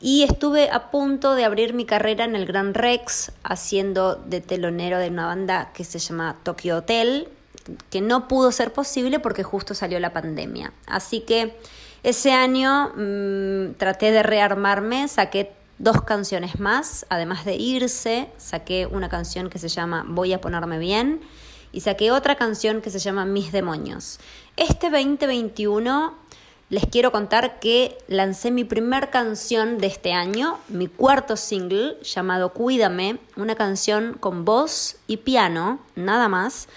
[0.01, 4.97] Y estuve a punto de abrir mi carrera en el Gran Rex, haciendo de telonero
[4.97, 7.27] de una banda que se llama Tokyo Hotel,
[7.89, 10.71] que no pudo ser posible porque justo salió la pandemia.
[10.87, 11.57] Así que
[12.03, 19.09] ese año mm, traté de rearmarme, saqué dos canciones más, además de irse, saqué una
[19.09, 21.21] canción que se llama Voy a ponerme bien
[21.71, 24.19] y saqué otra canción que se llama Mis demonios.
[24.55, 26.17] Este 2021
[26.69, 32.53] les quiero contar que lancé mi primer canción de este año, mi cuarto single llamado
[32.53, 36.67] Cuídame, una canción con voz y piano, nada más,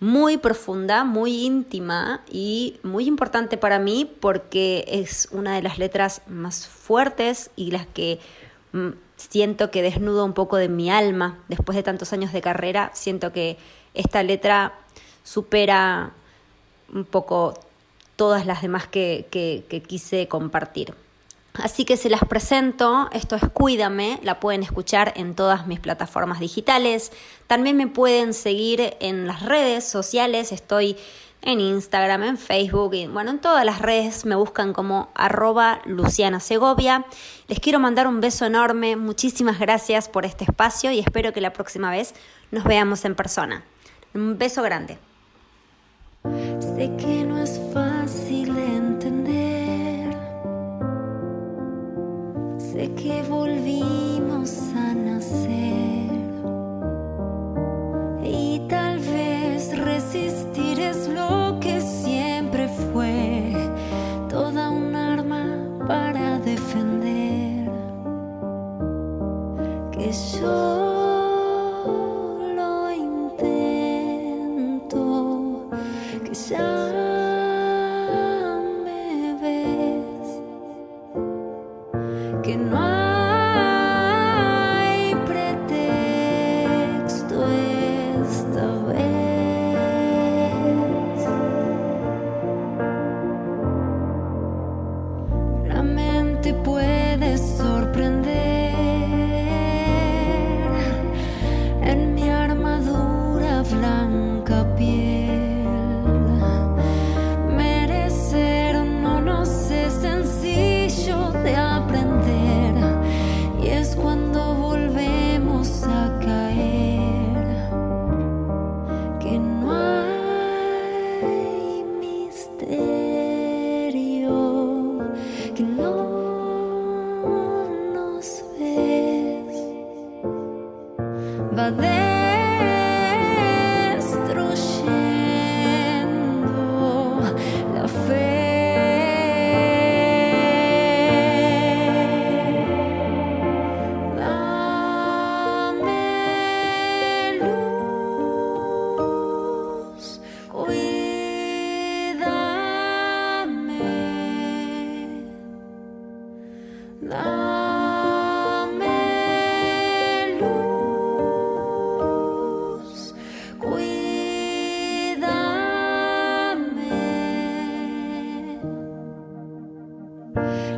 [0.00, 6.22] muy profunda, muy íntima y muy importante para mí porque es una de las letras
[6.26, 8.18] más fuertes y las que
[8.72, 12.90] Mm, siento que desnudo un poco de mi alma después de tantos años de carrera.
[12.94, 13.58] Siento que
[13.94, 14.72] esta letra
[15.22, 16.12] supera
[16.92, 17.54] un poco
[18.16, 20.94] todas las demás que, que quise compartir.
[21.54, 26.40] Así que se las presento, esto es Cuídame, la pueden escuchar en todas mis plataformas
[26.40, 27.12] digitales.
[27.46, 30.96] También me pueden seguir en las redes sociales, estoy
[31.42, 36.40] en Instagram, en Facebook, y bueno, en todas las redes me buscan como arroba Luciana
[36.40, 37.04] Segovia.
[37.48, 41.52] Les quiero mandar un beso enorme, muchísimas gracias por este espacio y espero que la
[41.52, 42.14] próxima vez
[42.50, 43.64] nos veamos en persona.
[44.14, 44.98] Un beso grande.
[52.72, 56.10] Sé que volvimos a nacer.
[58.24, 63.52] Y tal vez resistir es lo que siempre fue,
[64.30, 65.44] toda un arma
[65.86, 67.70] para defender.
[69.92, 70.10] Que
[70.40, 71.68] yo
[72.56, 73.60] lo intento,
[76.24, 76.81] que ya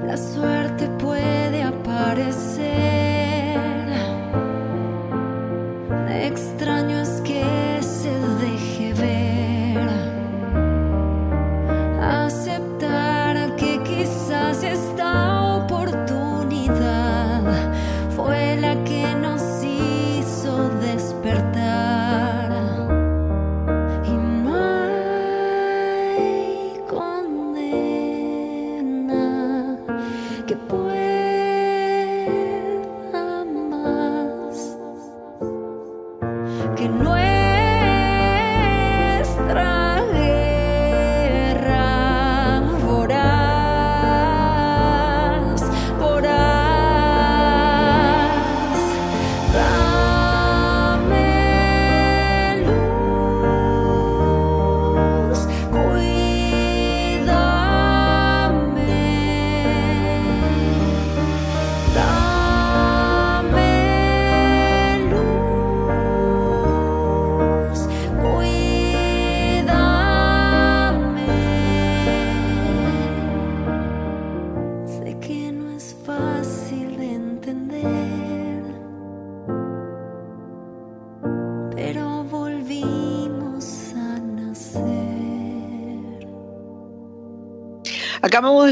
[0.07, 2.84] La suerte puede aparecer.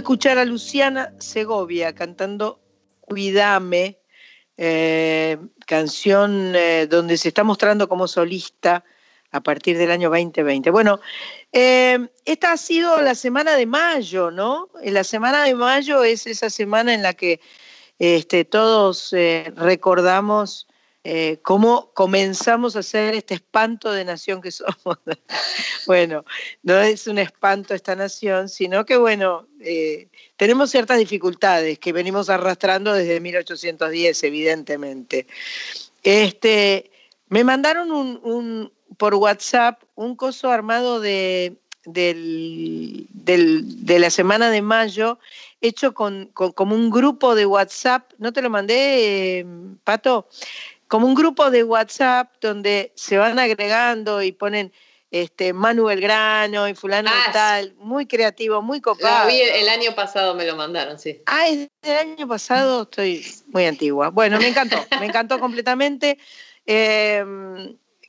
[0.03, 2.61] Escuchar a Luciana Segovia cantando
[3.03, 4.01] Cuidame,
[4.57, 8.85] eh, canción eh, donde se está mostrando como solista
[9.31, 10.71] a partir del año 2020.
[10.73, 10.99] Bueno,
[11.53, 14.71] eh, esta ha sido la semana de mayo, ¿no?
[14.83, 17.41] La semana de mayo es esa semana en la que
[18.01, 19.15] este, todos
[19.55, 20.67] recordamos
[21.05, 24.99] eh, cómo comenzamos a hacer este espanto de nación que somos.
[25.87, 26.25] bueno,
[26.63, 32.31] no es un espanto esta nación, sino que, bueno, eh, tenemos ciertas dificultades que venimos
[32.31, 35.27] arrastrando desde 1810, evidentemente.
[36.03, 36.91] Este,
[37.29, 45.19] me mandaron un, por WhatsApp un coso armado de, de la semana de mayo
[45.63, 49.47] hecho con- como un grupo de WhatsApp, ¿no te lo mandé, eh,
[49.85, 50.29] Pato?
[50.93, 54.75] Como un grupo de WhatsApp donde se van agregando y ponen
[55.11, 59.27] este, Manu Belgrano y fulano Ah, de tal, muy creativo, muy Lo copado.
[59.27, 61.23] vi el año pasado, me lo mandaron, sí.
[61.25, 64.11] Ah, es del año pasado, estoy muy antigua.
[64.11, 66.19] Bueno, me encantó, me encantó completamente.
[66.67, 67.25] Eh,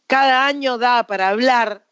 [0.05, 1.82] cada año da para hablar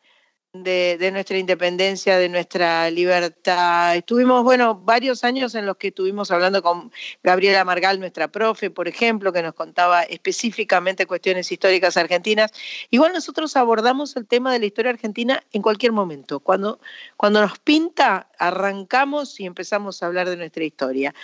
[0.53, 3.95] de, nuestra independencia, de nuestra libertad.
[3.95, 6.91] Estuvimos, bueno, varios años en los que estuvimos hablando con
[7.23, 12.51] Gabriela Margal, nuestra profe, por ejemplo, que nos contaba específicamente cuestiones históricas argentinas.
[12.89, 16.41] Igual nosotros abordamos el tema de la historia argentina en cualquier momento.
[16.41, 16.81] Cuando,
[17.15, 21.15] cuando nos pinta, arrancamos y empezamos a hablar de nuestra historia.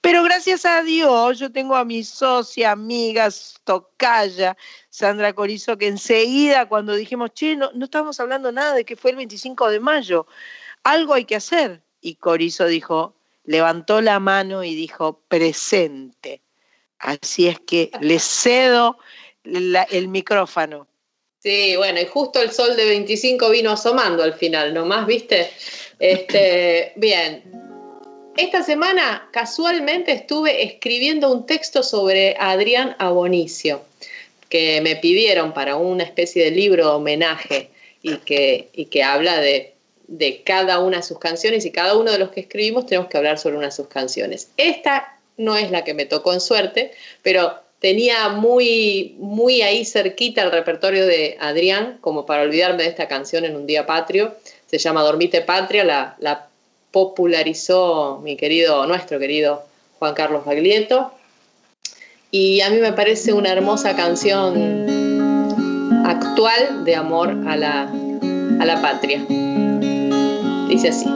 [0.00, 3.28] Pero gracias a Dios, yo tengo a mi socia, amiga,
[3.64, 4.56] tocaya,
[4.88, 9.10] Sandra Corizo, que enseguida cuando dijimos, che, no, no estábamos hablando nada de que fue
[9.10, 10.26] el 25 de mayo,
[10.84, 11.82] algo hay que hacer.
[12.00, 16.40] Y Corizo dijo, levantó la mano y dijo, presente.
[16.98, 18.98] Así es que le cedo
[19.44, 20.86] el micrófono.
[21.42, 25.50] Sí, bueno, y justo el sol de 25 vino asomando al final, nomás, ¿viste?
[25.98, 27.59] Este, bien.
[28.40, 33.82] Esta semana casualmente estuve escribiendo un texto sobre Adrián Abonicio,
[34.48, 37.68] que me pidieron para una especie de libro homenaje
[38.00, 39.74] y que, y que habla de,
[40.06, 43.18] de cada una de sus canciones y cada uno de los que escribimos tenemos que
[43.18, 44.48] hablar sobre una de sus canciones.
[44.56, 50.42] Esta no es la que me tocó en suerte, pero tenía muy, muy ahí cerquita
[50.42, 54.34] el repertorio de Adrián, como para olvidarme de esta canción en un día patrio.
[54.64, 56.49] Se llama Dormite Patria, la, la
[56.90, 59.64] popularizó mi querido, nuestro querido
[59.98, 61.12] Juan Carlos Baglietto.
[62.30, 64.54] Y a mí me parece una hermosa canción
[66.06, 69.24] actual de amor a la, a la patria.
[70.68, 71.08] Dice así.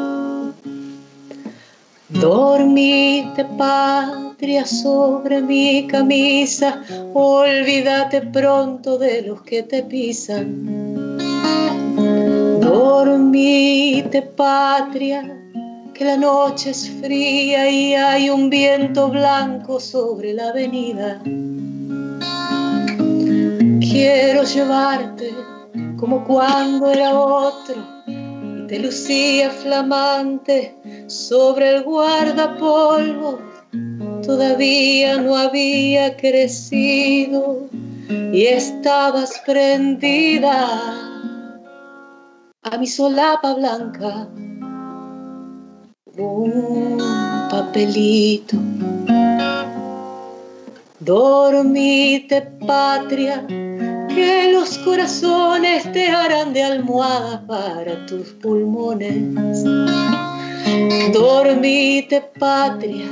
[2.08, 11.18] Dormite patria sobre mi camisa, olvídate pronto de los que te pisan.
[12.60, 15.43] Dormite patria,
[15.94, 21.22] que la noche es fría y hay un viento blanco sobre la avenida.
[23.80, 25.32] Quiero llevarte
[25.96, 27.76] como cuando era otro
[28.08, 30.76] y te lucía flamante
[31.06, 33.38] sobre el guardapolvo.
[34.26, 37.68] Todavía no había crecido
[38.32, 40.68] y estabas prendida
[42.62, 44.26] a mi solapa blanca
[46.18, 46.98] un
[47.50, 48.56] papelito.
[51.00, 59.64] Dormite, patria, que los corazones te harán de almohada para tus pulmones.
[61.12, 63.06] Dormite, patria,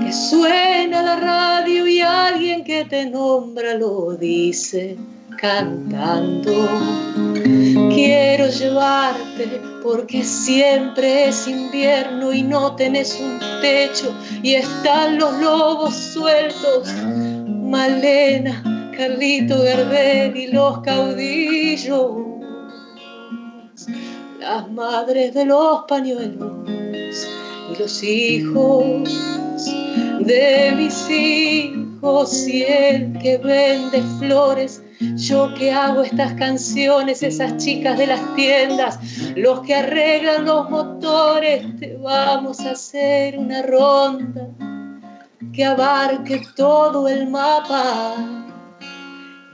[0.00, 4.96] que suena la radio y alguien que te nombra lo dice
[5.40, 6.68] cantando.
[7.94, 15.94] Quiero llevarte porque siempre es invierno y no tenés un techo y están los lobos
[15.94, 16.92] sueltos.
[17.46, 22.10] Malena, Carlito Gardel y los caudillos.
[24.40, 27.28] Las madres de los pañuelos
[27.72, 29.08] y los hijos
[30.20, 37.96] de mis hijos y el que vende flores yo que hago estas canciones, esas chicas
[37.96, 38.98] de las tiendas,
[39.36, 44.48] los que arreglan los motores, te vamos a hacer una ronda
[45.52, 48.14] que abarque todo el mapa.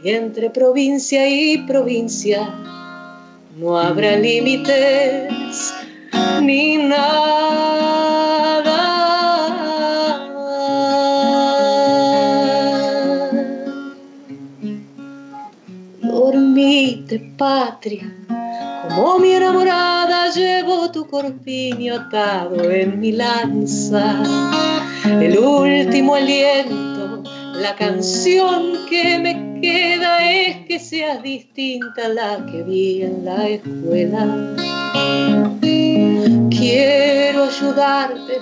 [0.03, 2.53] Y entre provincia y provincia
[3.57, 5.75] no habrá límites
[6.43, 8.16] ni nada.
[17.07, 18.13] Dormite, patria,
[18.89, 24.23] como mi enamorada llevo tu corpiño atado en mi lanza.
[25.05, 27.23] El último aliento,
[27.55, 33.49] la canción que me queda es que seas distinta a la que vi en la
[33.49, 34.55] escuela.
[36.51, 38.41] Quiero ayudarte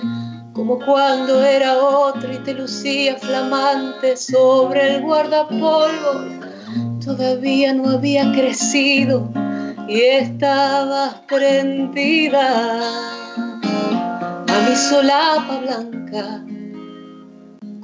[0.53, 6.54] como cuando era otro y te lucía flamante sobre el guardapolvo.
[7.05, 9.29] Todavía no había crecido
[9.87, 12.41] y estabas prendida
[14.47, 16.43] a mi solapa blanca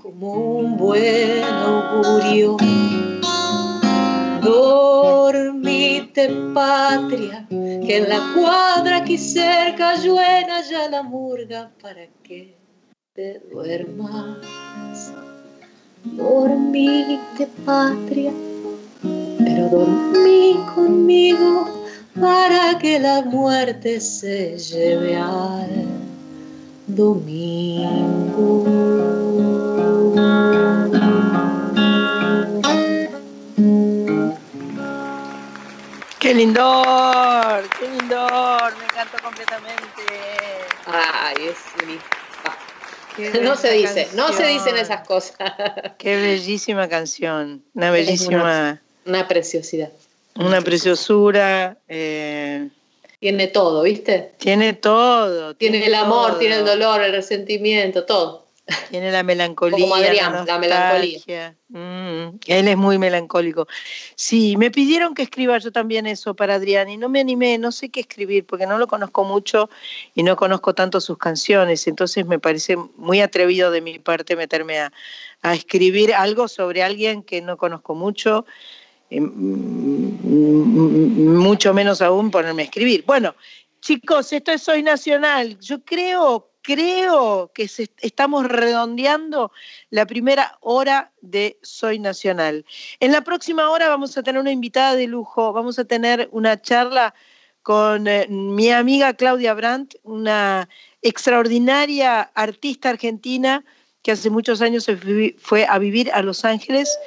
[0.02, 2.58] como un buen augurio.
[4.42, 12.58] Dormite, patria, que en la cuadra aquí cerca lluena ya la murga, ¿para qué
[13.14, 14.40] te duermas.
[16.04, 18.34] Dormite, patria,
[19.54, 21.88] pero dormí conmigo
[22.20, 25.88] para que la muerte se lleve al
[26.88, 28.66] domingo.
[36.20, 37.64] ¡Qué lindor!
[37.80, 38.78] ¡Qué lindor!
[38.78, 40.04] Me encantó completamente.
[40.86, 41.98] Ay, es mi
[43.16, 45.36] Qué No se dice, no se dicen esas cosas.
[45.98, 47.64] Qué bellísima canción.
[47.74, 49.92] Una bellísima, Una preciosidad.
[50.36, 51.78] una preciosura.
[51.88, 52.70] eh,
[53.20, 54.34] Tiene todo, ¿viste?
[54.38, 55.56] tiene todo.
[55.56, 56.40] Tiene el amor, todo.
[56.40, 58.42] tiene el dolor, el resentimiento, todo.
[58.90, 59.80] Tiene la melancolía.
[59.80, 61.56] Como Adrián, la melancolía.
[61.70, 63.68] Mm, él es muy melancólico.
[64.16, 67.72] Sí, me pidieron que escriba yo también eso para Adrián y no me animé, no
[67.72, 69.70] sé qué escribir porque no lo conozco mucho
[70.14, 74.80] y no conozco tanto sus canciones, entonces me parece muy atrevido de mi parte meterme
[74.80, 74.94] a,
[75.42, 78.46] a escribir algo sobre alguien que no conozco mucho,
[79.20, 83.04] mucho menos aún ponerme a escribir.
[83.06, 83.36] Bueno,
[83.82, 85.60] chicos, esto es Soy Nacional.
[85.60, 87.70] Yo creo, creo que
[88.02, 89.52] estamos redondeando
[89.90, 92.66] la primera hora de Soy Nacional.
[93.00, 96.62] En la próxima hora vamos a tener una invitada de lujo, vamos a tener una
[96.62, 97.14] charla
[97.64, 100.68] con eh, mi amiga Claudia Brandt, una
[101.02, 103.64] extraordinaria artista argentina
[104.02, 104.98] que hace muchos años se
[105.38, 106.98] fue a vivir a Los Ángeles,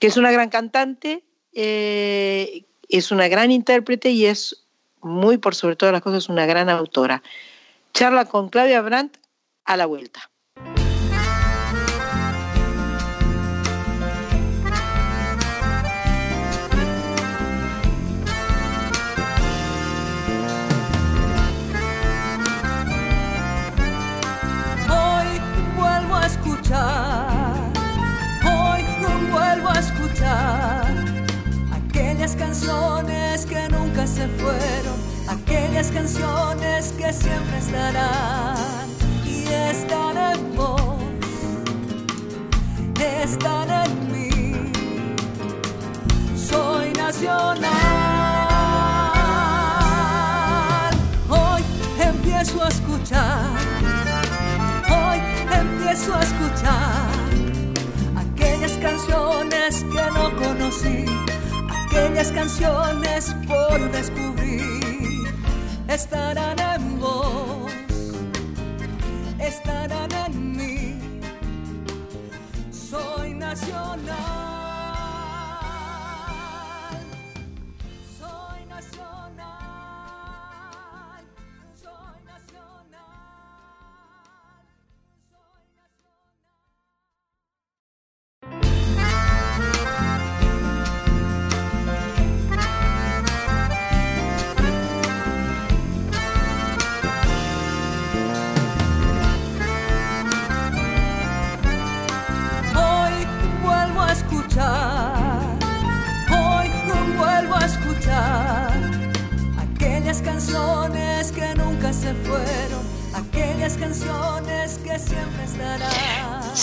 [0.00, 1.22] que es una gran cantante,
[1.52, 4.66] eh, es una gran intérprete y es
[5.00, 7.22] muy por sobre todas las cosas una gran autora.
[7.92, 9.16] Charla con Claudia Brandt
[9.64, 10.30] a la vuelta.
[34.28, 34.96] Fueron,
[35.28, 38.88] aquellas canciones que siempre estarán
[39.24, 41.00] y están en vos,
[43.22, 44.72] están en mí.
[46.36, 47.70] Soy nacional.
[51.28, 51.62] Hoy
[51.98, 53.70] empiezo a escuchar
[54.90, 55.20] hoy
[55.52, 57.08] empiezo a escuchar
[58.16, 61.04] aquellas canciones que no conocí,
[61.90, 65.34] aquellas canciones por descubrir,
[65.88, 67.72] estarán en vos,
[69.38, 70.98] estarán en mí,
[72.70, 74.39] soy nacional.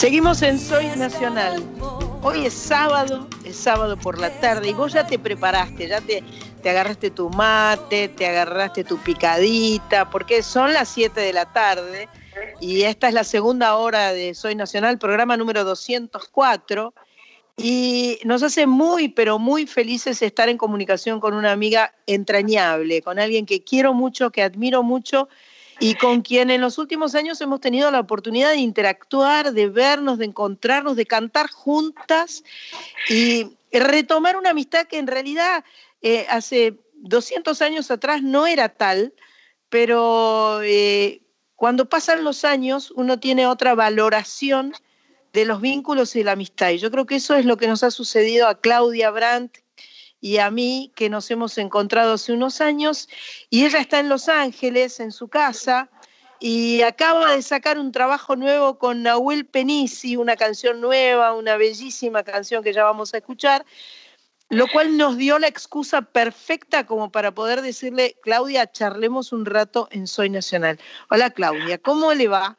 [0.07, 1.61] Seguimos en Soy Nacional.
[2.23, 6.23] Hoy es sábado, es sábado por la tarde y vos ya te preparaste, ya te,
[6.63, 12.07] te agarraste tu mate, te agarraste tu picadita, porque son las 7 de la tarde
[12.61, 16.93] y esta es la segunda hora de Soy Nacional, programa número 204.
[17.57, 23.19] Y nos hace muy, pero muy felices estar en comunicación con una amiga entrañable, con
[23.19, 25.27] alguien que quiero mucho, que admiro mucho
[25.79, 30.17] y con quien en los últimos años hemos tenido la oportunidad de interactuar, de vernos,
[30.17, 32.43] de encontrarnos, de cantar juntas
[33.09, 35.63] y retomar una amistad que en realidad
[36.01, 39.13] eh, hace 200 años atrás no era tal,
[39.69, 41.21] pero eh,
[41.55, 44.73] cuando pasan los años uno tiene otra valoración
[45.33, 46.71] de los vínculos y la amistad.
[46.71, 49.57] Y yo creo que eso es lo que nos ha sucedido a Claudia Brandt
[50.19, 53.07] y a mí, que nos hemos encontrado hace unos años,
[53.49, 55.89] y ella está en Los Ángeles, en su casa,
[56.39, 62.23] y acaba de sacar un trabajo nuevo con Nahuel Penisi, una canción nueva, una bellísima
[62.23, 63.65] canción que ya vamos a escuchar,
[64.49, 69.87] lo cual nos dio la excusa perfecta como para poder decirle, Claudia, charlemos un rato
[69.91, 70.79] en Soy Nacional.
[71.09, 72.57] Hola Claudia, ¿cómo le va?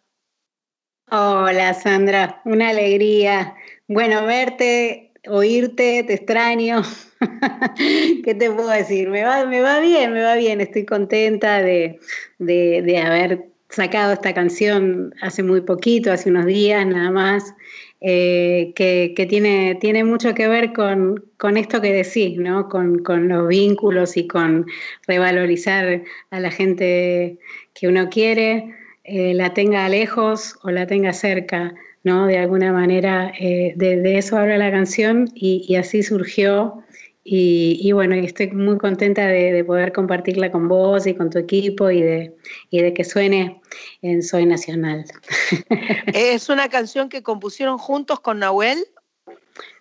[1.10, 3.54] Hola Sandra, una alegría.
[3.86, 6.82] Bueno, verte, oírte, te extraño.
[8.24, 9.08] ¿Qué te puedo decir?
[9.10, 10.60] Me va, me va bien, me va bien.
[10.60, 12.00] Estoy contenta de,
[12.38, 17.54] de, de haber sacado esta canción hace muy poquito, hace unos días nada más,
[18.00, 22.68] eh, que, tiene, tiene mucho que ver con, esto que decís, ¿no?
[22.68, 24.66] Con, los vínculos y con
[25.06, 27.38] revalorizar a la gente
[27.74, 28.74] que uno quiere,
[29.04, 31.74] eh, la tenga lejos o la tenga cerca,
[32.04, 32.26] ¿no?
[32.26, 36.82] De alguna manera, eh, de, eso habla la canción y, así surgió.
[37.30, 42.00] Y, bueno, estoy muy contenta de, poder compartirla con vos y con tu equipo y
[42.00, 42.34] de,
[42.70, 43.60] y de que suene
[44.00, 45.04] en Soy Nacional.
[46.14, 48.78] ¿Es una canción que compusieron juntos con Nahuel?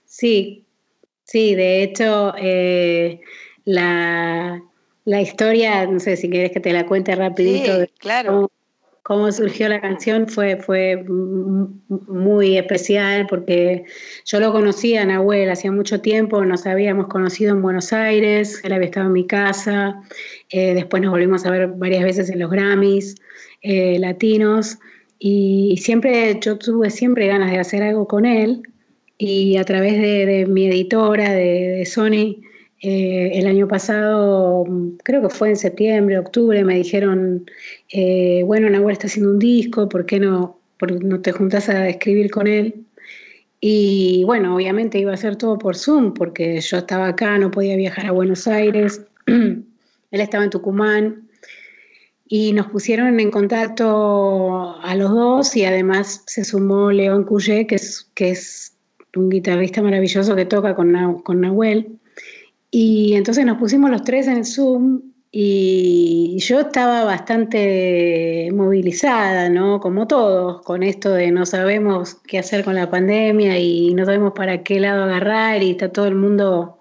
[0.04, 0.66] Sí,
[1.24, 3.22] sí, de hecho, eh,
[3.64, 4.62] la,
[5.06, 7.86] historia, no sé si quieres que te la cuente rapidito.
[7.86, 8.52] Sí, claro
[9.08, 13.86] cómo surgió la canción fue, fue muy especial porque
[14.26, 18.74] yo lo conocía a Nahuel hacía mucho tiempo, nos habíamos conocido en Buenos Aires, él
[18.74, 20.02] había estado en mi casa,
[20.50, 23.16] eh, después nos volvimos a ver varias veces en los Grammys
[23.62, 24.78] eh, latinos
[25.20, 28.62] y, siempre, yo tuve siempre ganas de hacer algo con él
[29.18, 32.42] y a través de, mi editora de Sony,
[32.82, 34.66] eh, el año pasado,
[35.04, 37.50] creo que fue en septiembre, octubre, me dijeron,
[37.92, 40.60] eh, bueno, Nahuel está haciendo un disco, ¿por qué no,
[41.02, 42.86] no te juntas a escribir con él?
[43.60, 47.76] Y bueno, obviamente iba a ser todo por Zoom, porque yo estaba acá, no podía
[47.76, 49.66] viajar a Buenos Aires, él
[50.12, 51.28] estaba en Tucumán,
[52.30, 57.76] y nos pusieron en contacto a los dos y además se sumó León Cuyé, que
[57.76, 58.76] es, que es
[59.16, 61.97] un guitarrista maravilloso que toca con, con Nahuel.
[62.80, 65.02] Y entonces nos pusimos los tres en Zoom
[65.32, 69.80] y yo estaba bastante movilizada, ¿no?
[69.80, 74.34] Como todos, con esto de no sabemos qué hacer con la pandemia y no sabemos
[74.34, 76.78] para qué lado agarrar y está todo el mundo,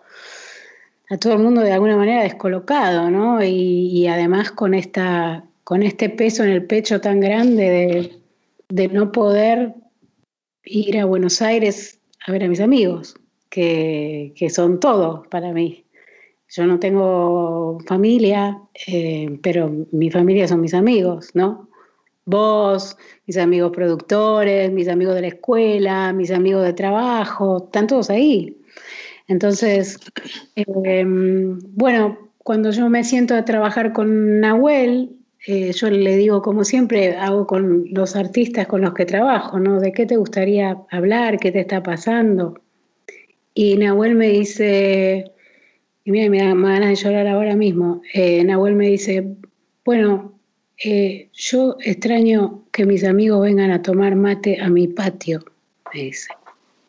[1.09, 3.43] a todo el mundo de alguna manera descolocado, ¿no?
[3.43, 8.13] Y, además con esta, con este peso en el pecho tan grande
[8.69, 9.73] de no poder
[10.63, 13.17] ir a Buenos Aires a ver a mis amigos
[13.57, 15.85] que, son todos para mí.
[16.49, 21.69] Yo no tengo familia, eh, pero mi familia son mis amigos, ¿no?
[22.25, 28.11] Vos, mis amigos productores, mis amigos de la escuela, mis amigos de trabajo, están todos
[28.11, 28.57] ahí.
[29.29, 29.99] Entonces,
[30.55, 35.17] em, bueno, cuando yo me siento a trabajar con Nahuel,
[35.47, 39.81] eh, yo le digo, como siempre hago con los artistas con los que trabajo, ¿no?
[39.81, 41.39] ¿De qué te gustaría hablar?
[41.39, 42.55] ¿Qué te está pasando?
[43.55, 45.33] Y Nahuel me dice,
[46.07, 49.27] y mira, me da ganas de llorar ahora mismo, eh, Nahuel me dice,
[49.85, 50.39] bueno,
[50.85, 55.45] eh, yo extraño que mis amigos vengan a tomar mate a mi patio,
[55.93, 56.29] me dice.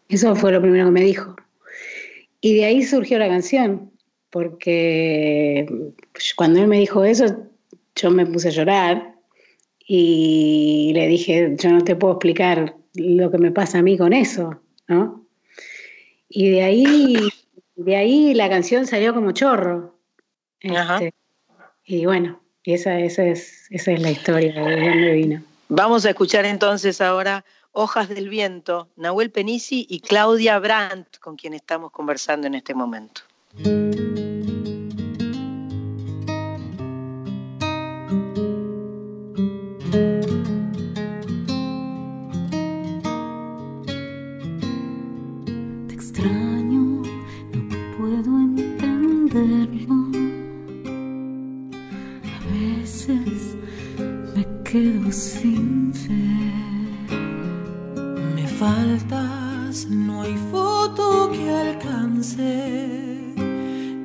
[0.07, 1.35] Eso fue lo primero que me dijo.
[2.41, 3.89] Y de ahí surgió la canción,
[4.29, 5.65] porque
[6.35, 7.25] cuando él me dijo eso,
[7.95, 9.15] yo me puse a llorar
[9.87, 14.13] y le dije, yo no te puedo explicar lo que me pasa a mí con
[14.13, 15.25] eso, ¿no?
[16.29, 17.15] Y de ahí,
[17.77, 19.95] de ahí la canción salió como chorro.
[20.59, 21.13] Este,
[21.85, 25.43] y bueno, y esa, esa, es, esa es la historia de dónde vino.
[25.69, 31.53] Vamos a escuchar entonces ahora Hojas del Viento, Nahuel Penisi y Claudia Brandt, con quien
[31.53, 33.21] estamos conversando en este momento.
[55.11, 56.13] Sin fe.
[58.35, 63.33] Me faltas, no hay foto que alcance.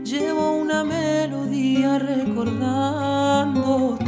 [0.04, 4.01] Llevo una melodía recordándote.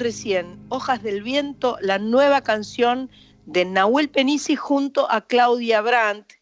[0.00, 3.10] Recién Hojas del Viento, la nueva canción
[3.46, 6.32] de Nahuel Penisi junto a Claudia Brandt.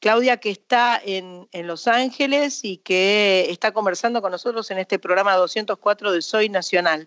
[0.00, 4.98] Claudia que está en, en Los Ángeles y que está conversando con nosotros en este
[4.98, 7.06] programa 204 de Soy Nacional.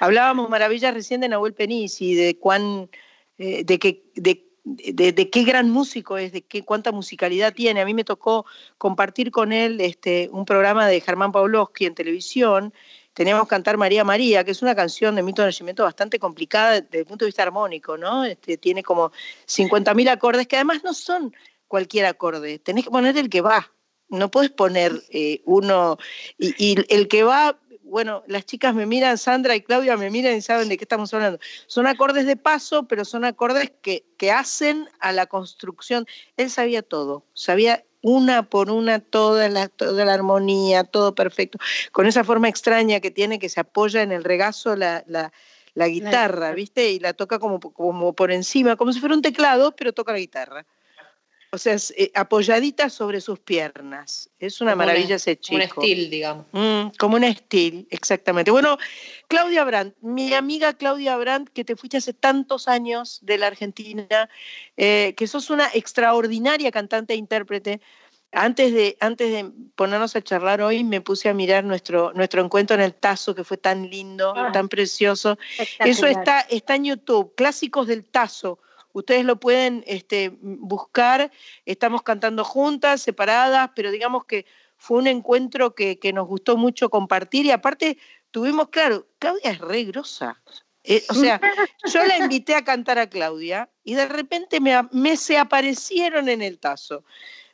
[0.00, 2.90] Hablábamos maravillas recién de Nahuel Penisi, de cuán,
[3.38, 7.80] eh, de que, de, de qué gran músico es, de qué cuánta musicalidad tiene.
[7.80, 8.44] A mí me tocó
[8.76, 12.74] compartir con él este, un programa de Germán Pavlovsky en televisión.
[13.16, 16.82] Teníamos que cantar María María, que es una canción de Mito de Nacimiento bastante complicada
[16.82, 18.26] desde el punto de vista armónico, ¿no?
[18.26, 19.10] Este, tiene como
[19.46, 21.34] 50.000 acordes que además no son
[21.66, 23.72] cualquier acorde, tenés que poner el que va,
[24.10, 25.96] no puedes poner eh, uno,
[26.36, 30.36] y, y el que va bueno, las chicas me miran, Sandra y Claudia me miran
[30.36, 31.38] y saben de qué estamos hablando.
[31.68, 36.04] Son acordes de paso, pero son acordes que, que hacen a la construcción.
[36.36, 41.58] Él sabía todo, sabía una por una toda la, toda la armonía, todo perfecto,
[41.90, 45.32] con esa forma extraña que tiene que se apoya en el regazo la, la,
[45.74, 46.92] la guitarra, ¿viste?
[46.92, 50.18] Y la toca como, como por encima, como si fuera un teclado, pero toca la
[50.18, 50.64] guitarra.
[51.56, 54.28] O sea, es, eh, apoyadita sobre sus piernas.
[54.38, 55.56] Es una Como maravilla un- ese chico.
[55.56, 56.46] Un estilo, digamos.
[56.52, 58.50] Mm, como un estilo, exactamente.
[58.50, 58.76] Bueno,
[59.26, 64.28] Claudia Brandt, mi amiga Claudia Brandt, que te fuiste hace tantos años de la Argentina,
[64.76, 67.80] eh, que sos una extraordinaria cantante e intérprete.
[68.32, 72.74] Antes de, antes de ponernos a charlar hoy, me puse a mirar nuestro, nuestro encuentro
[72.76, 75.38] en el Tazo, que fue tan lindo, Ah, tan precioso.
[75.78, 78.58] Eso está, está en YouTube, Clásicos del Tazo.
[78.96, 81.30] Ustedes lo pueden este, buscar.
[81.66, 84.46] Estamos cantando juntas, separadas, pero digamos que
[84.78, 87.98] fue un encuentro que, que nos gustó mucho compartir y aparte
[88.30, 90.42] tuvimos, claro, Claudia es re grosa.
[90.82, 91.38] Eh, o sea,
[91.92, 96.58] yo la invité a cantar a Claudia y de repente me, se aparecieron en el
[96.58, 97.04] tazo.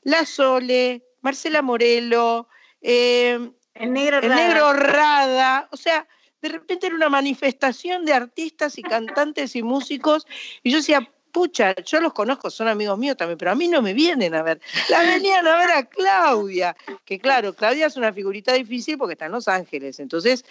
[0.02, 2.46] La Sole, Marcela Morelo,
[2.80, 4.36] eh, El negro el Rada.
[4.36, 6.06] negro Rada, o sea,
[6.40, 10.24] de repente era una manifestación de artistas y cantantes y músicos,
[10.62, 13.82] y yo decía, pucha, yo los conozco, son amigos míos también, pero a mí no
[13.82, 14.60] me vienen a ver.
[14.90, 19.26] La venían a ver a Claudia, que claro, Claudia es una figurita difícil porque está
[19.26, 20.44] en Los Ángeles, entonces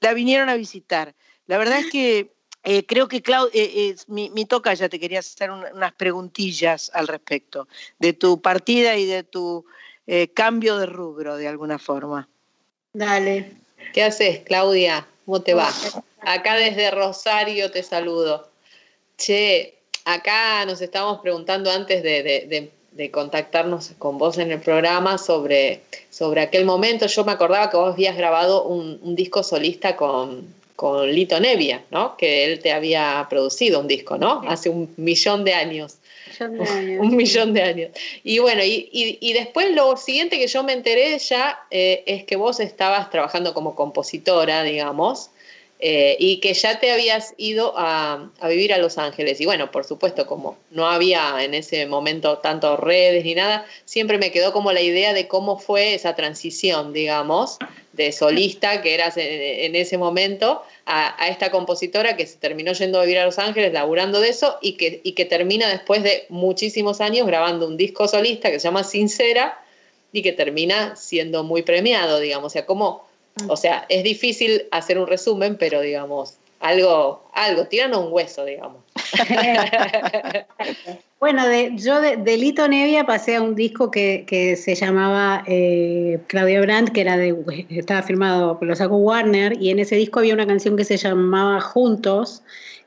[0.00, 1.14] la vinieron a visitar.
[1.46, 2.32] La verdad es que
[2.64, 5.92] eh, creo que Clau, eh, eh, mi, mi toca ya te quería hacer un- unas
[5.92, 7.68] preguntillas al respecto
[7.98, 9.64] de tu partida y de tu
[10.06, 12.28] eh, cambio de rubro de alguna forma.
[12.92, 13.52] Dale.
[13.92, 15.06] ¿Qué haces, Claudia?
[15.24, 15.70] ¿Cómo te va?
[16.20, 18.48] Acá desde Rosario te saludo.
[19.16, 24.60] Che, acá nos estábamos preguntando antes de, de- de- de contactarnos con vos en el
[24.60, 25.80] programa sobre,
[26.10, 27.06] sobre aquel momento.
[27.06, 30.46] Yo me acordaba que vos habías grabado un, un disco solista con,
[30.76, 32.18] con Lito Nevia, ¿no?
[32.18, 34.42] Que él te había producido un disco, ¿no?
[34.46, 35.96] Hace un millón de años.
[36.38, 37.00] Millón de años.
[37.00, 37.90] Un millón de años.
[38.24, 42.24] Y bueno, y, y- y después lo siguiente que yo me enteré ya eh, es
[42.24, 45.30] que vos estabas trabajando como compositora, digamos,
[45.84, 49.40] eh, y que ya te habías ido a, vivir a Los Ángeles.
[49.40, 54.16] Y bueno, por supuesto, como no había en ese momento tanto redes ni nada, siempre
[54.16, 57.58] me quedó como la idea de cómo fue esa transición, digamos,
[57.94, 63.02] de solista que eras en, ese momento a, esta compositora que se terminó yendo a
[63.02, 67.00] vivir a Los Ángeles, laburando de eso y que, y que termina después de muchísimos
[67.00, 69.60] años grabando un disco solista que se llama Sincera
[70.12, 72.46] y que termina siendo muy premiado, digamos.
[72.46, 73.10] O sea, como
[73.48, 78.82] o sea, es difícil hacer un resumen, pero digamos, algo, algo, tiran un hueso, digamos.
[81.20, 86.60] bueno, de, yo de, Lito Nevia pasé a un disco que, se llamaba eh, Claudia
[86.60, 90.46] Brandt, que era de, estaba firmado, lo sacó Warner, y en ese disco había una
[90.46, 92.42] canción que se llamaba Juntos,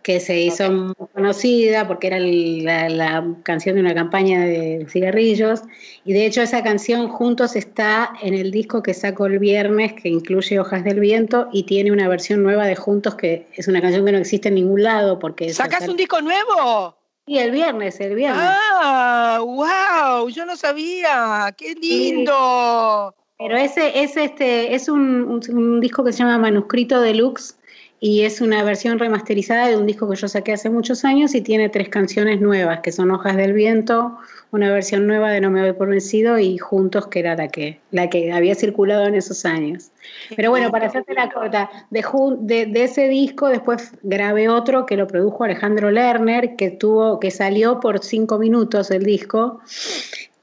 [0.06, 5.62] que se hizo muy conocida porque era la, canción de una campaña de cigarrillos.
[6.04, 10.10] Y de hecho esa canción Juntos está en el disco que saco el viernes, que
[10.10, 14.06] incluye Hojas del Viento, y tiene una versión nueva de Juntos, que es una canción
[14.06, 15.18] que no existe en ningún lado.
[15.18, 16.96] porque ¿Sacas un disco nuevo?
[17.26, 18.44] Sí, el viernes, el viernes.
[18.46, 19.40] ¡Ah!
[19.42, 20.30] ¡Wow!
[20.30, 21.52] Yo no sabía.
[21.58, 23.16] ¡Qué lindo!
[23.40, 27.56] Pero ese, es este, es un, un disco que se llama Manuscrito Deluxe
[28.06, 31.42] y es una versión remasterizada de un disco que yo saqué hace muchos años y
[31.42, 34.16] tiene tres canciones nuevas, que son Hojas del Viento,
[34.52, 37.80] una versión nueva de No me voy por vencido y Juntos, que era la que,
[37.90, 39.90] la que había circulado en esos años.
[40.36, 45.08] Pero bueno, para hacerte la corta, de, de, ese disco después grabé otro que lo
[45.08, 49.62] produjo Alejandro Lerner, que, tuvo, que salió por cinco minutos el disco,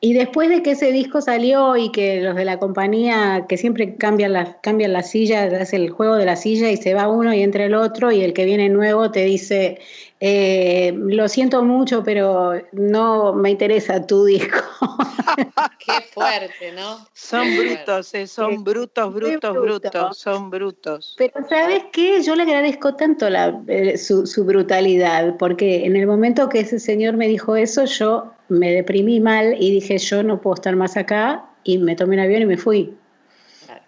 [0.04, 3.94] y después de que ese disco salió y que los de la compañía, que siempre
[3.94, 7.32] cambian la, cambian la silla, hace el juego de la silla y se va uno
[7.32, 9.80] y entra el otro y el que viene nuevo te dice,
[10.18, 14.58] eh, lo siento mucho, pero no me interesa tu disco.
[15.78, 17.06] Qué fuerte, ¿no?
[17.12, 21.14] Son brutos, eh, son brutos, brutos, brutos, son brutos.
[21.16, 22.22] Pero ¿sabes qué?
[22.22, 26.78] Yo le agradezco tanto la, eh, su, su brutalidad, porque en el momento que ese
[26.78, 30.96] señor me dijo eso, yo me deprimí mal y dije, yo no puedo estar más
[30.96, 32.94] acá y me tomé un avión y me fui.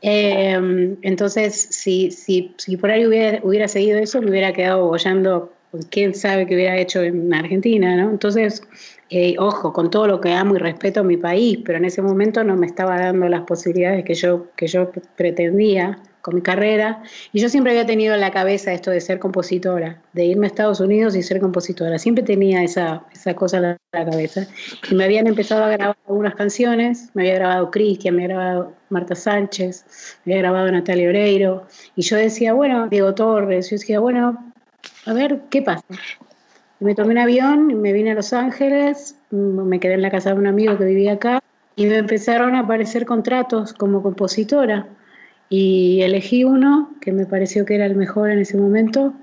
[0.00, 5.52] Em, entonces, si, si, si, por ahí hubiera, hubiera seguido eso, me hubiera quedado bollando,
[5.90, 8.10] quién sabe qué hubiera hecho en Argentina, ¿no?
[8.10, 8.62] Entonces,
[9.10, 12.02] eh, ojo, con todo lo que amo y respeto a mi país, pero en ese
[12.02, 17.02] momento no me estaba dando las posibilidades que yo, que yo pretendía con mi carrera.
[17.34, 20.48] Y yo siempre había tenido en la cabeza esto de ser compositora, de irme a
[20.48, 21.98] Estados Unidos y ser compositora.
[21.98, 24.46] Siempre tenía esa, esa cosa en la, cabeza.
[24.90, 28.72] Y me habían empezado a grabar algunas canciones, me había grabado Cristian, me había grabado
[28.88, 29.84] Marta Sánchez,
[30.24, 31.66] me había grabado Natalia Oreiro.
[31.94, 34.52] Y yo decía, bueno, Diego Torres, yo decía, bueno,
[35.04, 35.84] a ver, ¿qué pasa?
[36.80, 40.30] Y me tomé un avión, me vine a Los Ángeles, me quedé en la casa
[40.30, 41.42] de un amigo que vivía acá
[41.76, 44.88] y me empezaron a aparecer contratos como compositora
[45.48, 49.14] y elegí uno que me pareció que era el mejor en ese momento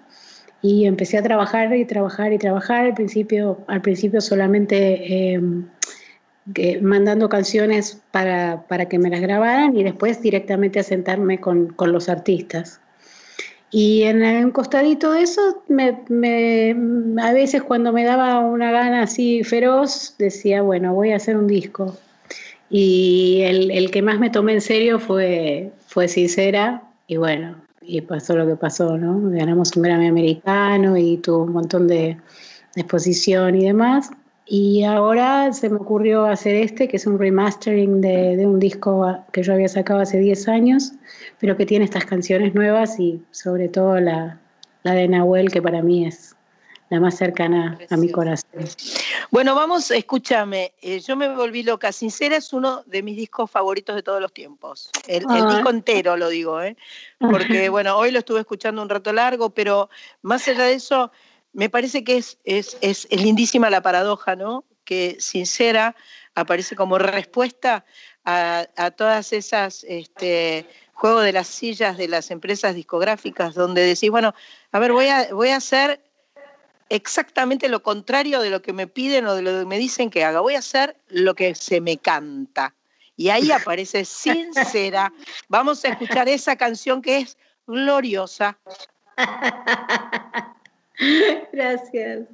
[0.62, 2.86] y empecé a trabajar y trabajar y trabajar.
[2.86, 5.68] Al principio, al principio solamente em,
[6.82, 11.92] mandando canciones para, para, que me las grabaran y después directamente a sentarme con, con
[11.92, 12.80] los artistas.
[13.72, 16.76] Y en un costadito de eso, me,
[17.22, 21.48] a veces cuando me daba una gana así feroz, decía, bueno, voy a hacer un
[21.48, 21.98] disco.
[22.72, 28.00] Y el, el, que más me tomé en serio fue, fue Sincera y bueno, y
[28.00, 29.20] pasó lo que pasó, ¿no?
[29.30, 32.18] Ganamos un Grammy americano y tuvo un montón de,
[32.76, 34.12] exposición y demás.
[34.46, 39.18] Y ahora se me ocurrió hacer este, que es un remastering de, de, un disco
[39.34, 40.94] que yo había sacado hace 10 años,
[41.40, 44.40] pero que tiene estas canciones nuevas y sobre todo la,
[44.84, 46.31] la de Nahuel, que para mí es
[46.92, 48.66] la más cercana a mi corazón.
[49.32, 51.94] Bueno, vamos, escúchame, eh, yo me volví loca.
[51.94, 54.92] Sincera es uno de mis discos favoritos de todos los tiempos.
[55.08, 56.76] El, disco entero lo digo, ¿eh?
[57.18, 59.90] porque bueno, hoy lo estuve escuchando un rato largo, pero
[60.22, 61.14] más allá de eso,
[61.54, 64.66] me parece que es, es, es, lindísima la paradoja, ¿no?
[64.84, 65.96] Que Sincera
[66.36, 67.86] aparece como respuesta
[68.26, 74.10] a, a todas esas este, juegos de las sillas de las empresas discográficas, donde decís,
[74.10, 74.36] bueno,
[74.74, 76.02] a ver, voy a, voy a hacer
[76.92, 80.26] exactamente lo contrario de lo que me piden o de lo que me dicen que
[80.26, 80.42] haga.
[80.42, 82.76] Voy a hacer lo que se me canta.
[83.16, 85.12] Y ahí aparece sincera.
[85.48, 88.58] Vamos a escuchar esa canción que es gloriosa.
[91.54, 92.28] Gracias.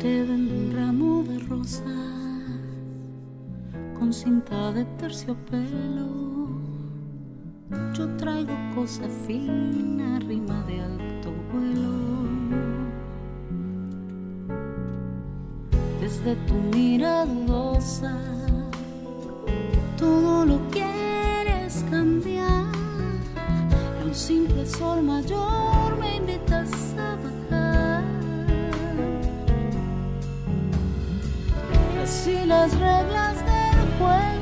[0.00, 2.07] Te vendo un ramo de rosas
[4.08, 6.08] con cinta de terciopelo.
[7.92, 11.92] Yo traigo cosa fina, rima de alto vuelo.
[16.00, 18.16] De de tu miradosa.
[19.98, 22.64] Todo lo quieres cambiar.
[24.06, 28.04] Un simple sol mayor me invitas a bajar.
[32.02, 33.47] Así las reglas
[33.98, 34.37] del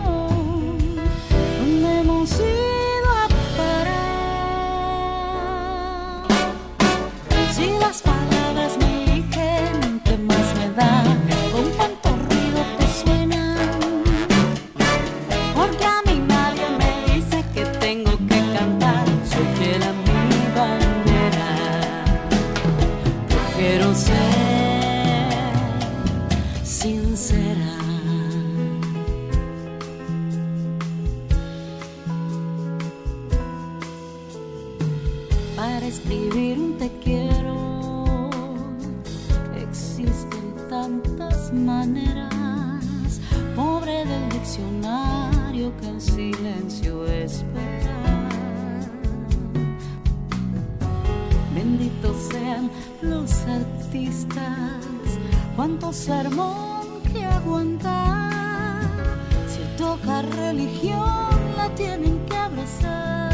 [53.97, 54.85] artistas,
[55.57, 58.83] cuánto sermón que aguantar.
[59.49, 63.26] Si toca religión, la tienen que abrazar.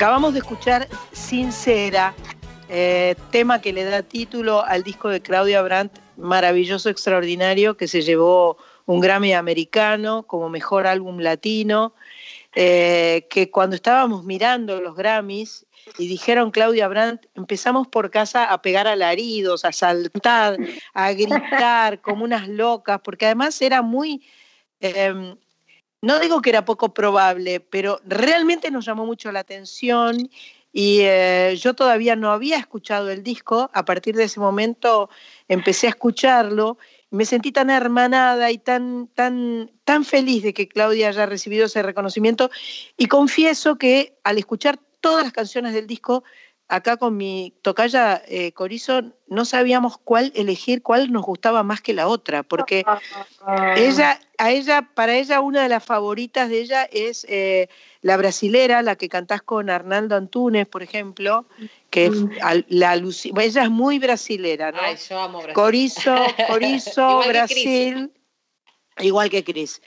[0.00, 2.14] Acabamos de escuchar Sincera,
[2.70, 8.00] eh, tema que le da título al disco de Claudia Brandt, maravilloso, extraordinario, que se
[8.00, 8.56] llevó
[8.86, 11.92] un Grammy americano como mejor álbum latino,
[12.54, 15.66] eh, que cuando estábamos mirando los Grammys
[15.98, 20.56] y dijeron Claudia Brandt, empezamos por casa a pegar alaridos, a saltar,
[20.94, 24.22] a gritar como unas locas, porque además era muy...
[24.80, 25.36] em,
[26.02, 30.30] no digo que era poco probable, pero realmente nos llamó mucho la atención
[30.72, 33.70] y eh, yo todavía no había escuchado el disco.
[33.74, 35.10] A partir de ese momento
[35.48, 36.78] empecé a escucharlo
[37.10, 41.66] y me sentí tan hermanada y tan, tan, tan feliz de que Claudia haya recibido
[41.66, 42.50] ese reconocimiento.
[42.96, 46.22] Y confieso que al escuchar todas las canciones del disco,
[46.70, 51.92] acá con mi tocaya eh, Corizo, no sabíamos cuál elegir, cuál nos gustaba más que
[51.92, 52.84] la otra, porque
[53.76, 57.68] ella, a ella, para ella una de las favoritas de ella es eh,
[58.02, 61.46] la brasilera, la que cantás con Arnaldo Antunes, por ejemplo,
[61.90, 64.80] que es al- la ella es muy brasilera, ¿no?
[64.80, 65.54] Ay, yo amo Brasil.
[65.54, 68.12] Corizo, Corizo, Brasil.
[69.02, 69.80] Igual que Cris.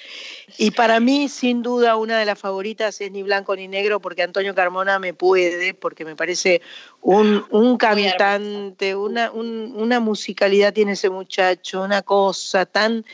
[0.57, 4.23] Y para mí, sin duda, una de las favoritas es Ni Blanco ni Negro, porque
[4.23, 6.61] Antonio Carmona me puede, porque me parece
[7.01, 13.05] un, un cantante, una, un- una musicalidad tiene ese muchacho, una cosa tan,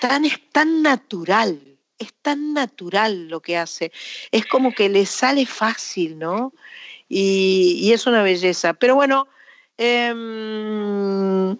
[0.00, 1.60] tan, es tan natural,
[1.98, 3.92] es tan natural lo que hace.
[4.32, 6.52] Es como que le sale fácil, ¿no?
[7.08, 8.74] Y, y es una belleza.
[8.74, 9.28] Pero bueno,
[9.76, 11.52] em,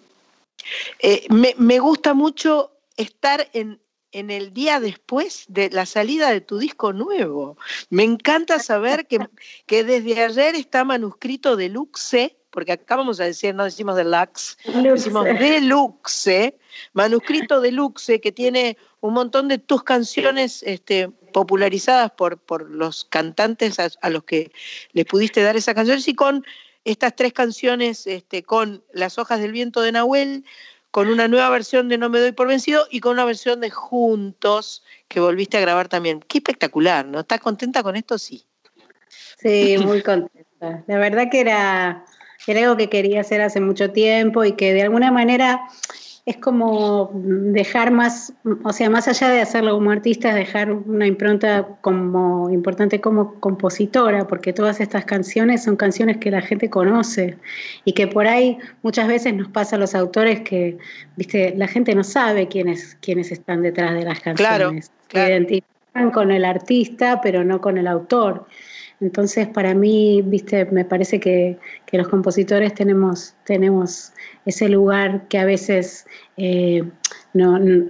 [1.00, 3.80] eh, me, me gusta mucho estar en,
[4.12, 7.58] en el día después de la salida de tu disco nuevo.
[7.90, 9.18] Me encanta saber que,
[9.66, 15.24] que desde ayer está manuscrito deluxe, porque acá vamos a decir, no decimos deluxe, decimos
[15.24, 16.54] deluxe,
[16.92, 23.80] manuscrito deluxe, que tiene un montón de tus canciones este, popularizadas por, por los cantantes
[23.80, 24.52] a, a los que
[24.92, 26.44] les pudiste dar esas canciones y con
[26.84, 30.44] estas tres canciones, este, con Las hojas del viento de Nahuel,
[30.94, 33.68] con una nueva versión de No me doy por vencido y con una versión de
[33.68, 36.20] Juntos que volviste a grabar también.
[36.20, 37.18] Qué espectacular, ¿no?
[37.18, 38.16] ¿Estás contenta con esto?
[38.16, 38.46] Sí.
[39.36, 40.84] Sí, muy contenta.
[40.86, 42.04] La verdad que era,
[42.46, 45.62] era algo que quería hacer hace mucho tiempo y que de alguna manera
[46.26, 48.32] es como dejar más,
[48.62, 53.38] o sea, más allá de hacerlo como artista, es dejar una impronta como importante como
[53.40, 57.36] compositora, porque todas estas canciones son canciones que la gente conoce
[57.84, 60.78] y que por ahí muchas veces nos pasa a los autores que,
[61.16, 64.90] viste, la gente no sabe quiénes, quiénes están detrás de las Claro, canciones.
[65.10, 68.46] Se identifican con el artista, pero no con el autor.
[69.04, 74.12] Entonces, para mí, viste, me parece que, que los compositores tenemos, tenemos
[74.46, 76.06] ese lugar que a veces
[76.38, 76.82] eh,
[77.34, 77.86] no, no-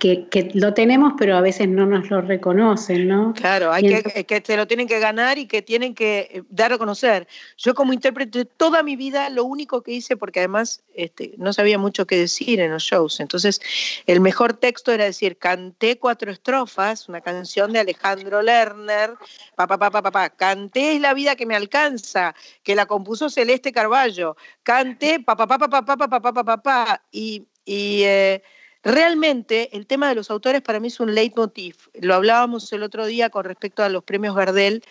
[0.00, 3.32] que, que, lo tenemos, pero a veces no nos lo reconocen, ¿no?
[3.34, 6.78] Claro, hay que, que se lo tienen que ganar y que tienen que dar a
[6.78, 7.28] conocer.
[7.56, 11.78] Yo como intérprete toda mi vida lo único que hice, porque además este, no sabía
[11.78, 13.60] mucho qué decir en los shows, entonces
[14.06, 19.14] el mejor texto era decir, canté cuatro estrofas, una canción de Alejandro Lerner,
[20.36, 20.92] canté
[23.30, 23.72] Celeste
[28.82, 31.76] Realmente el tema de los autores para mí es un leitmotiv.
[31.94, 34.84] Lo hablábamos el otro día con respecto a los premios Gardel,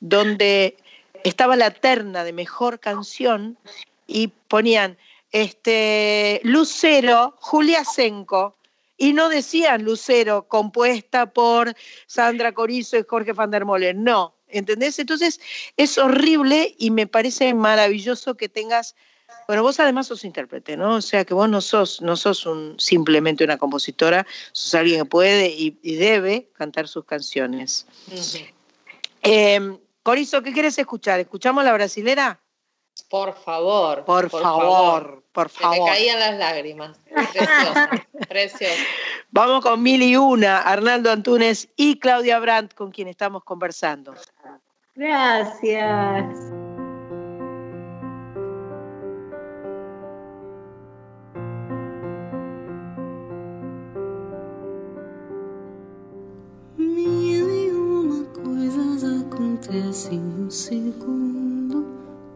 [0.00, 0.76] donde
[1.24, 3.58] estaba la terna de mejor canción
[4.06, 4.96] y ponían
[5.30, 8.56] este, Lucero, Julia Senco,
[8.96, 11.74] y no decían Lucero compuesta por
[12.06, 14.98] Sandra Corizo y Jorge van der Molen, no, ¿entendés?
[14.98, 15.40] Entonces
[15.76, 18.94] es horrible y me parece maravilloso que tengas
[19.46, 20.96] bueno, vos además sos intérprete, ¿no?
[20.96, 25.04] O sea que vos no sos, no sos un, simplemente una compositora, sos alguien que
[25.06, 27.86] puede y, y debe cantar sus canciones.
[29.22, 31.20] Eh, Corizo, ¿qué quieres escuchar?
[31.20, 32.40] ¿Escuchamos la brasilera?
[33.08, 34.04] Por favor.
[34.04, 35.90] Por, favor, por Se me favor.
[35.90, 37.00] caían las lágrimas.
[37.10, 37.74] Precioso,
[38.28, 38.74] precioso.
[39.30, 44.14] Vamos con mil y una, Arnaldo Antunes y Claudia Brandt, con quien estamos conversando.
[44.94, 46.63] Gracias.
[60.54, 61.84] Segundo.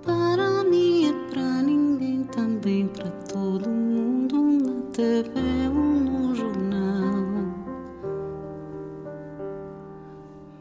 [0.04, 4.42] Para mim é pra ninguém, também pra todo mundo.
[4.64, 5.30] Na TV
[5.68, 7.46] ou no jornal.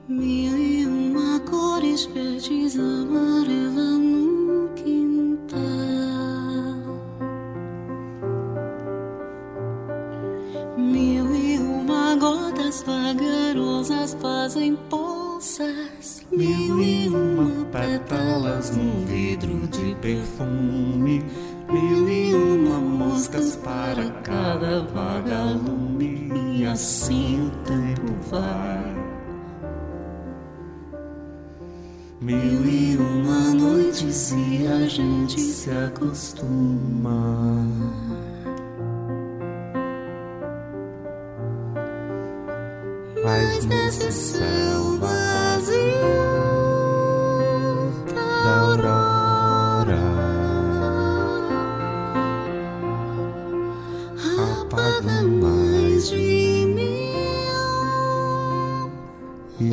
[0.08, 5.58] Mil e uma cores verdes, amarela no quintal.
[10.78, 15.97] Mil e uma gotas vagarosas fazem poças.
[16.32, 21.24] Mil e uma pétalas num vidro de perfume.
[21.70, 26.30] Mil e uma moscas para cada vagalume.
[26.58, 28.98] E assim o tempo vai.
[32.20, 37.66] Mil e uma noites e a gente se acostuma.
[43.24, 44.98] Mas nesse céu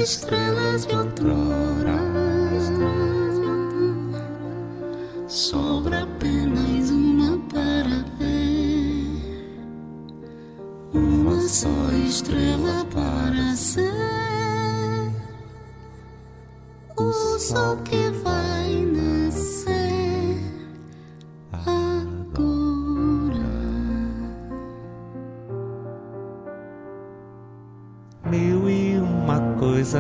[0.05, 1.74] estrelas de outrora.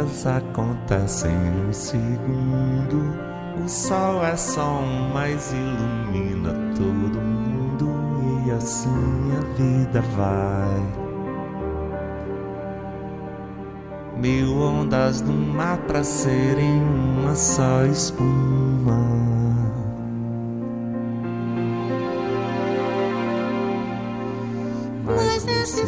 [0.05, 3.03] Coisas acontecem num segundo.
[3.65, 7.89] O sol é só um, mas ilumina todo mundo.
[8.47, 8.91] E assim
[9.37, 11.05] a vida vai.
[14.17, 18.99] Mil ondas no mar pra serem uma só espuma.
[25.05, 25.87] Mas nesse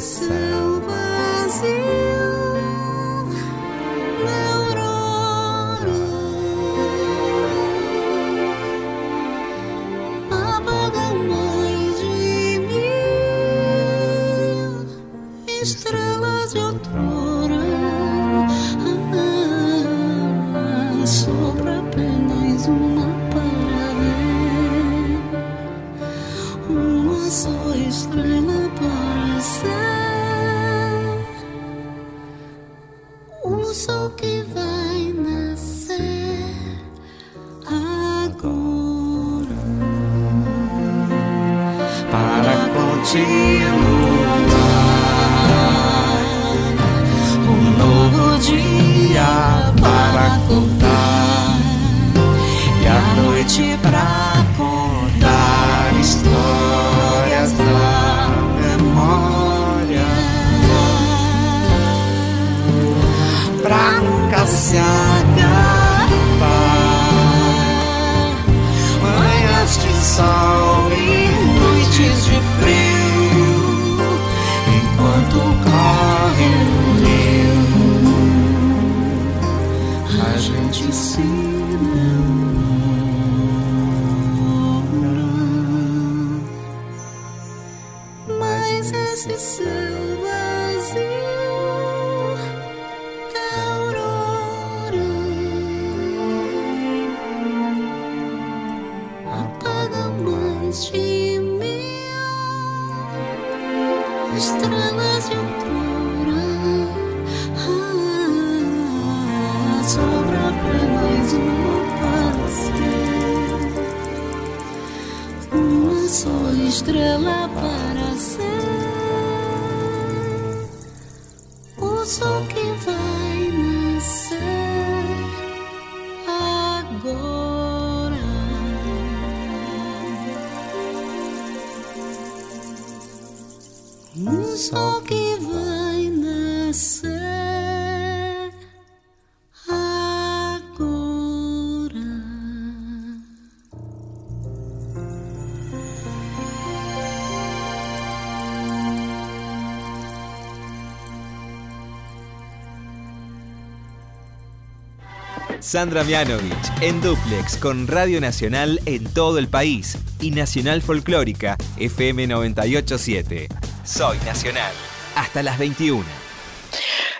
[155.66, 162.28] Sandra Mianovich en Duplex con Radio Nacional en todo el país y Nacional Folclórica FM
[162.28, 163.48] 987.
[163.84, 164.72] Soy Nacional.
[165.16, 166.04] Hasta las 21.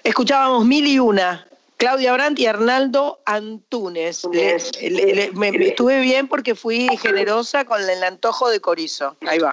[0.05, 1.45] Escuchábamos mil y una.
[1.77, 4.23] Claudia Brandt y Arnaldo Antunes.
[4.33, 4.59] Le-
[4.91, 9.17] le- le- me, me estuve bien porque fui generosa con el antojo de corizo.
[9.27, 9.53] Ahí va.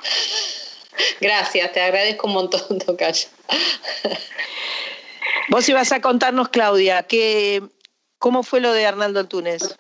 [1.19, 3.27] Gracias, te agradezco un montón, Tocayo.
[5.49, 7.63] Vos ibas a contarnos, Claudia, que,
[8.23, 9.75] ¿cómo fue lo de Arnaldo Antunes?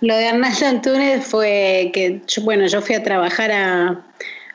[0.00, 4.06] Lo de Arnaldo Antunes fue que, yo- bueno, yo fui a trabajar a,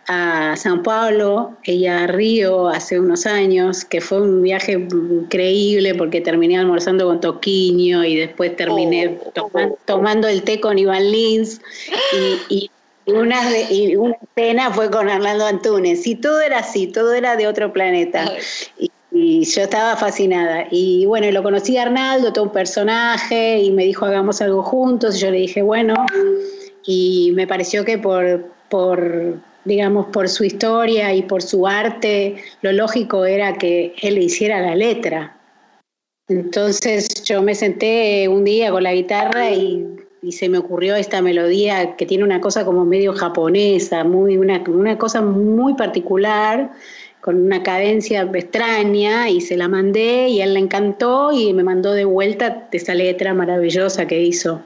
[0.07, 6.21] a San Pablo y a Río hace unos años, que fue un viaje increíble porque
[6.21, 11.61] terminé almorzando con Toquiño y después terminé toma- tomando el té con Iván Lins
[12.49, 12.71] y,
[13.05, 17.35] y una, y una cena fue con Arnaldo Antunes y todo era así, todo era
[17.35, 18.33] de otro planeta.
[18.79, 18.91] Y,
[19.21, 20.67] y yo estaba fascinada.
[20.71, 25.15] Y bueno, lo conocí a Arnaldo, todo un personaje, y me dijo hagamos algo juntos.
[25.15, 25.93] Y yo le dije, bueno,
[26.85, 32.71] y me pareció que por, por, digamos, por su historia y por su arte, lo
[32.71, 35.37] lógico era que él hiciera la letra.
[36.27, 39.85] Entonces yo me senté un día con la guitarra y,
[40.21, 44.63] y se me ocurrió esta melodía que tiene una cosa como medio japonesa, muy, una,
[44.67, 46.71] una cosa muy particular,
[47.21, 51.93] con una cadencia extraña, y se la mandé y él le encantó y me mandó
[51.93, 54.61] de vuelta esa letra maravillosa que hizo.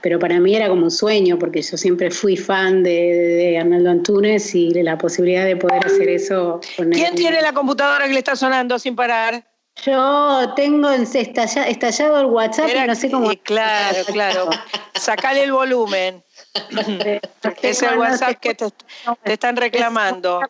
[0.00, 3.90] Pero para mí era como un sueño, porque yo siempre fui fan de, de Arnaldo
[3.90, 6.98] Antunes y de la posibilidad de poder hacer eso con él.
[6.98, 9.44] ¿Quién tiene la computadora que le está sonando sin parar?
[9.84, 13.30] Yo tengo estalla- estallado el WhatsApp y no sé cómo.
[13.44, 14.50] Claro, claro.
[14.94, 16.24] Sacale el volumen.
[17.62, 18.66] Es el WhatsApp que te,
[19.24, 20.40] te están reclamando.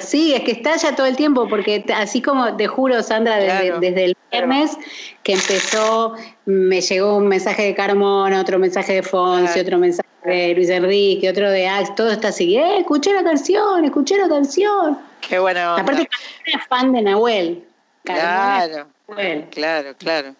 [0.00, 3.80] Sí, es que estalla todo el tiempo, porque así como te juro, Sandra, desde, Claro,
[3.80, 4.76] desde el viernes
[5.22, 6.14] que empezó,
[6.46, 9.62] me llegó un mensaje de Carmona, otro mensaje de Fonsi, Claro.
[9.62, 13.84] otro mensaje de Luis Enrique, otro de Ax, todo está así, eh, escuché la canción,
[13.84, 14.98] escuché la canción.
[15.20, 15.82] Qué buena onda.
[15.82, 17.64] Aparte, Carmona es fan de Nahuel.
[18.04, 18.26] Carmona
[18.66, 19.44] Claro, Nahuel.
[19.50, 20.34] claro, claro.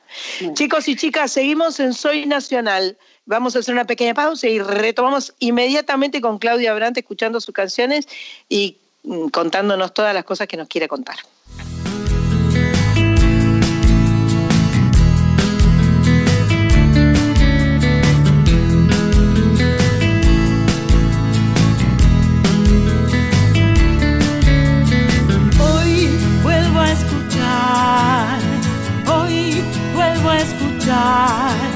[0.55, 2.97] Chicos y chicas, seguimos en Soy Nacional.
[3.29, 8.07] Vamos a hacer una pequeña pausa y retomamos inmediatamente con Claudia Brandt escuchando sus canciones
[8.49, 11.17] y mm, contándonos todas las cosas que nos quiere contar.
[25.59, 26.09] Hoy
[26.45, 28.39] vuelvo a escuchar,
[29.09, 29.65] hoy
[29.97, 31.76] vuelvo a escuchar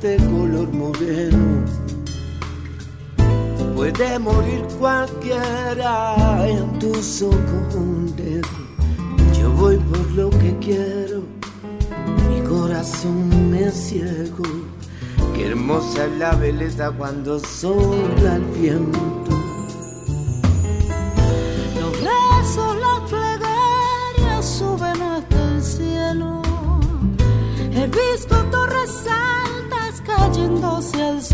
[0.00, 1.64] De color moreno.
[3.74, 8.14] Puede morir cualquiera en tus ojos.
[9.38, 11.22] Yo voy por lo que quiero.
[12.28, 14.44] Mi corazón me ciego.
[15.34, 19.21] Qué hermosa es la belleza cuando sopla el viento.
[30.32, 31.31] Cayéndose al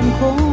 [0.00, 0.47] nunca es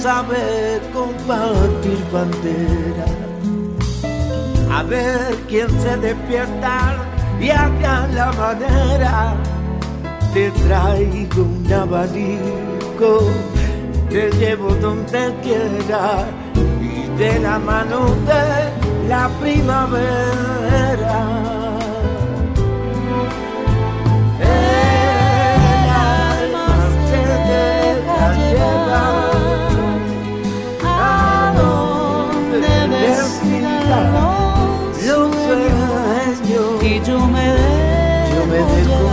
[0.00, 3.04] sabe compartir bandera.
[4.72, 6.96] A ver quién se despierta
[7.40, 9.34] y haga la manera.
[10.32, 13.30] Te traigo un abanico,
[14.08, 16.24] te llevo donde quiera
[16.80, 21.29] y de la mano de la primavera.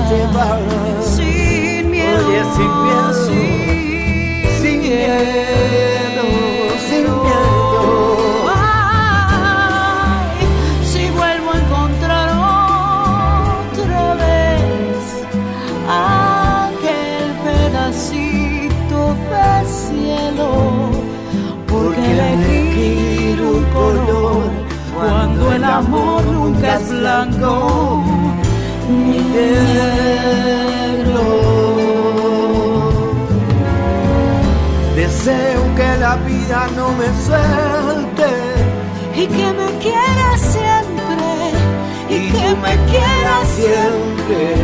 [0.08, 6.24] sin miedo, oye, sin miedo, sin, sin miedo,
[6.88, 8.56] sin miedo.
[10.84, 12.28] Si vuelvo a encontrar
[13.74, 15.00] otra vez
[15.90, 20.50] aquel pedacito de cielo,
[21.68, 24.44] porque elegir un color
[24.96, 28.27] cuando el amor nunca es blanco
[28.90, 29.68] negro.
[34.96, 38.32] Deseo que la vida no me suelte
[39.16, 41.52] y que me quiera siempre
[42.10, 44.56] y que me quiera siempre.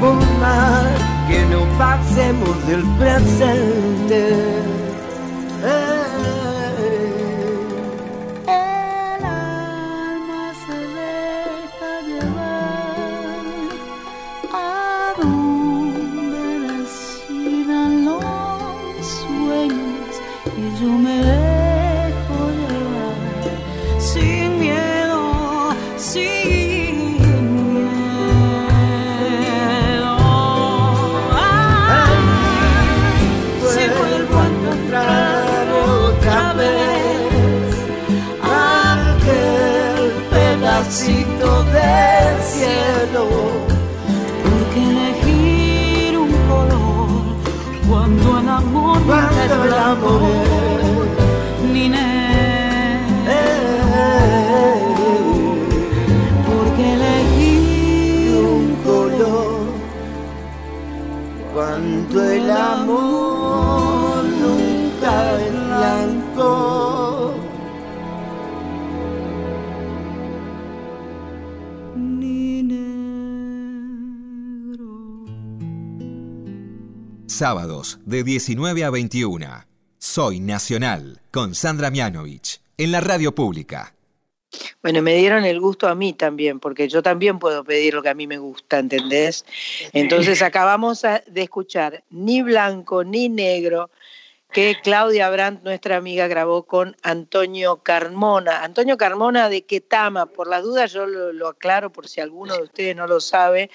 [0.00, 0.86] Por más
[1.28, 4.73] que no pasemos del presente.
[21.04, 23.18] Me dejo llevar
[23.98, 25.20] sin miedo,
[25.98, 26.94] sin
[27.74, 28.14] miedo.
[31.32, 32.16] Ay,
[33.72, 35.64] si vuelvo a encontrar
[36.08, 37.72] otra vez
[38.42, 43.22] aquel pedacito del cielo.
[44.42, 47.08] Porque elegir un color
[47.88, 50.53] cuando el amor Cuando el amor
[77.34, 79.64] Sábados de 19 a 21.
[79.98, 83.92] Soy Nacional con Sandra Mianovich en la radio pública.
[84.84, 88.10] Bueno, me dieron el gusto a mí también, porque yo también puedo pedir lo que
[88.10, 89.44] a mí me gusta, ¿entendés?
[89.92, 93.90] Entonces acabamos a- de escuchar Ni Blanco ni Negro,
[94.54, 98.62] que Claudia Brandt, nuestra amiga, grabó con Antonio Carmona.
[98.62, 102.62] Antonio Carmona de Ketama, por las dudas yo lo, lo aclaro por si alguno de
[102.62, 103.68] ustedes no lo sabe,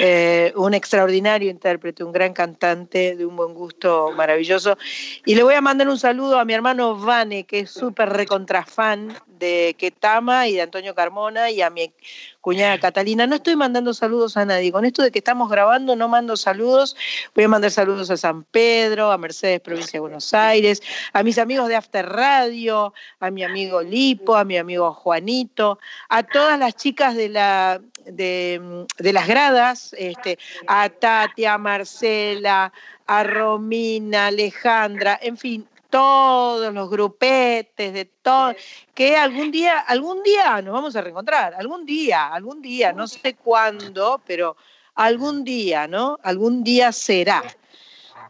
[0.00, 4.78] eh, un extraordinario intérprete, un gran cantante de un buen gusto maravilloso.
[5.26, 9.14] Y le voy a mandar un saludo a mi hermano Vane, que es súper recontrafan
[9.38, 11.92] de Ketama y de Antonio Carmona, y a mi
[12.40, 13.26] cuñada Catalina.
[13.26, 14.70] No estoy mandando saludos a nadie.
[14.70, 16.94] Con esto de que estamos grabando, no mando saludos.
[17.34, 20.82] Voy a mandar saludos a San Pedro, a Mercedes, provincia de Buenos Aires,
[21.12, 25.78] a mis amigos de After Radio, a mi amigo Lipo, a mi amigo Juanito,
[26.08, 32.72] a todas las chicas de la de, de las gradas, este, a Tati, a Marcela,
[33.06, 38.52] a Romina, Alejandra, en fin, todos los grupetes de todo,
[38.94, 43.36] que algún día, algún día nos vamos a reencontrar, algún día, algún día, no sé
[43.36, 44.56] cuándo, pero
[44.96, 46.18] algún día, ¿no?
[46.24, 47.44] Algún día será.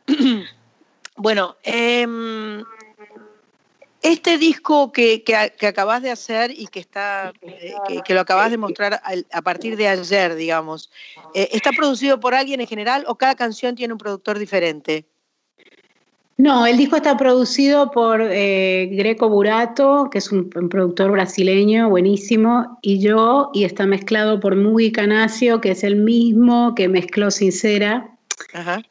[1.16, 2.62] bueno, em,
[4.02, 8.20] este disco que, que, que acabas de hacer y que está eh, que, que lo
[8.20, 10.90] acabas de mostrar al- a partir de ayer, digamos,
[11.34, 15.06] eh, ¿está producido por alguien en general o cada canción tiene un productor diferente?
[16.36, 21.89] No, el disco está producido por eh, Greco Burato, que es un, un productor brasileño
[21.89, 27.31] buenísimo, y yo, y está mezclado por Mugi Canacio, que es el mismo que mezcló
[27.31, 28.11] Sincera.
[28.52, 28.82] Ajá.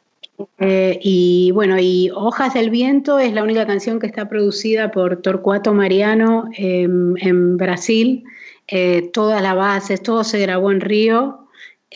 [0.58, 5.22] Eh, y bueno, y Hojas del Viento es la única canción que está producida por
[5.22, 8.24] Torcuato Mariano em, en Brasil.
[8.66, 11.43] Eh, todas las bases, todo se grabó en Río.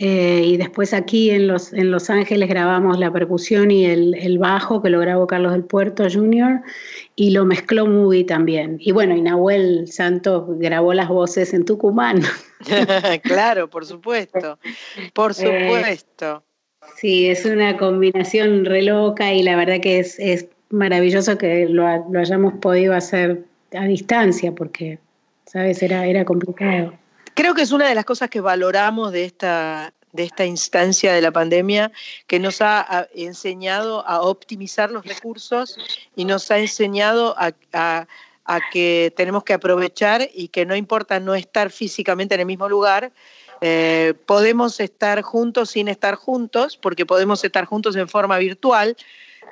[0.01, 4.39] Eh, y después aquí en Los, en Los Ángeles grabamos la percusión y el, el
[4.39, 6.61] bajo, que lo grabó Carlos del Puerto Jr.,
[7.17, 8.77] y lo mezcló Mugi también.
[8.79, 12.23] Y bueno, y Nahuel Santos grabó las voces en Tucumán.
[13.25, 14.61] claro, por supuesto,
[15.15, 16.45] por supuesto.
[16.97, 22.09] Sí, es una combinación re loca y la verdad que es, es maravilloso que lo,
[22.09, 23.43] lo hayamos podido hacer
[23.73, 25.01] a distancia porque,
[25.47, 25.83] ¿sabes?
[25.83, 26.93] Era, era complicado.
[27.39, 31.21] Creo que es una de las cosas que valoramos de esta, de esta instancia de
[31.21, 31.93] la pandemia,
[32.27, 35.79] que nos ha, enseñado a optimizar los recursos
[36.17, 38.09] y nos ha enseñado a, a-
[38.45, 42.69] a que tenemos que aprovechar y que no importa no estar físicamente en el mismo
[42.69, 43.13] lugar,
[43.61, 48.97] eh, podemos estar juntos sin estar juntos, porque podemos estar juntos en forma virtual.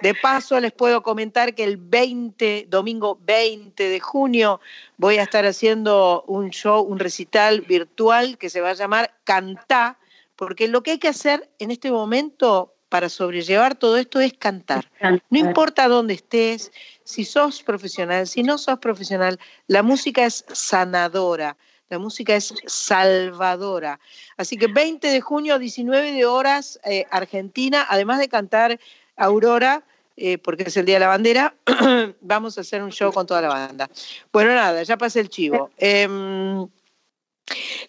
[0.02, 4.60] De paso, les puedo comentar que el 20, domingo 20 de junio,
[4.98, 9.98] voy a estar haciendo un show, un recital virtual que se va a llamar Cantá,
[10.36, 14.90] porque lo que hay que hacer en este momento para sobrellevar todo esto es cantar.
[15.31, 16.73] No importa dónde estés,
[17.05, 21.56] si sos profesional, si no sos profesional, la música es sanadora,
[21.89, 23.98] la música es salvadora.
[24.36, 28.78] Así que 20 de junio, 19 de horas, eh, Argentina, además de cantar
[29.16, 29.84] Aurora,
[30.16, 31.55] eh, porque es el Día de la Bandera,
[32.20, 33.90] vamos a hacer un show con toda la banda.
[34.32, 35.70] Bueno, nada, ya pasé el chivo.
[35.78, 36.66] Em,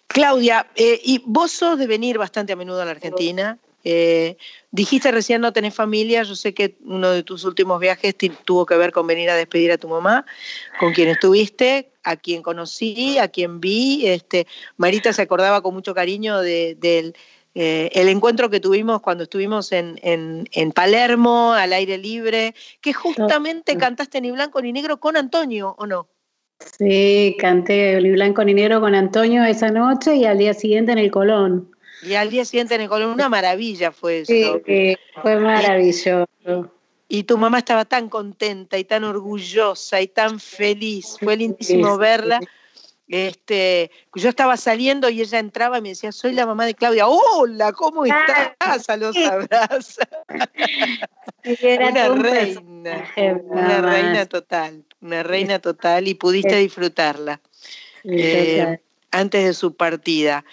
[0.06, 3.58] Claudia, eh, y vos sos de venir bastante a menudo a la Argentina.
[3.84, 4.36] Eh,
[4.70, 8.14] dijiste recién no tenés familia, yo sé que uno de tus últimos viajes
[8.44, 10.26] tuvo que ver con venir a despedir a tu mamá,
[10.80, 14.06] con quien estuviste, a quien conocí, a quien vi.
[14.06, 14.46] Este,
[14.76, 17.14] Marita se acordaba con mucho cariño de- del
[17.60, 22.92] eh, el encuentro que tuvimos cuando estuvimos en, en- en Palermo, al aire libre, que
[22.92, 26.08] justamente cantaste ni blanco ni negro con Antonio, ¿o no?
[26.60, 30.98] Sí, canté ni blanco ni negro con Antonio esa noche y al día siguiente en
[30.98, 31.70] el Colón.
[32.00, 34.32] Y al día siguiente en el Colón, una maravilla fue eso.
[34.32, 36.26] Sí, sí, fue maravilloso.
[37.08, 41.16] Y tu mamá estaba tan contenta y tan orgullosa y tan feliz.
[41.20, 42.40] Fue lindísimo Sí, verla.
[43.08, 47.08] Este, yo estaba saliendo y ella entraba y me decía, soy la mamá de Claudia.
[47.08, 48.88] Hola, ¿cómo estás?
[48.88, 49.98] A los abrazos.
[51.90, 53.10] Una un reina,
[53.46, 57.40] una reina total, una reina total y pudiste disfrutarla
[58.04, 58.80] eh,
[59.10, 60.44] antes de su partida.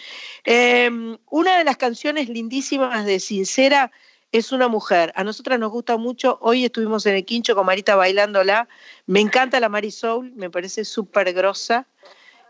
[0.45, 0.89] Eh,
[1.29, 3.91] una de las canciones lindísimas de Sincera
[4.31, 5.11] es una mujer.
[5.15, 6.37] A nosotras nos gusta mucho.
[6.41, 8.67] Hoy estuvimos en el quincho con Marita bailándola.
[9.05, 11.87] Me encanta la Marisol, me parece súper grosa.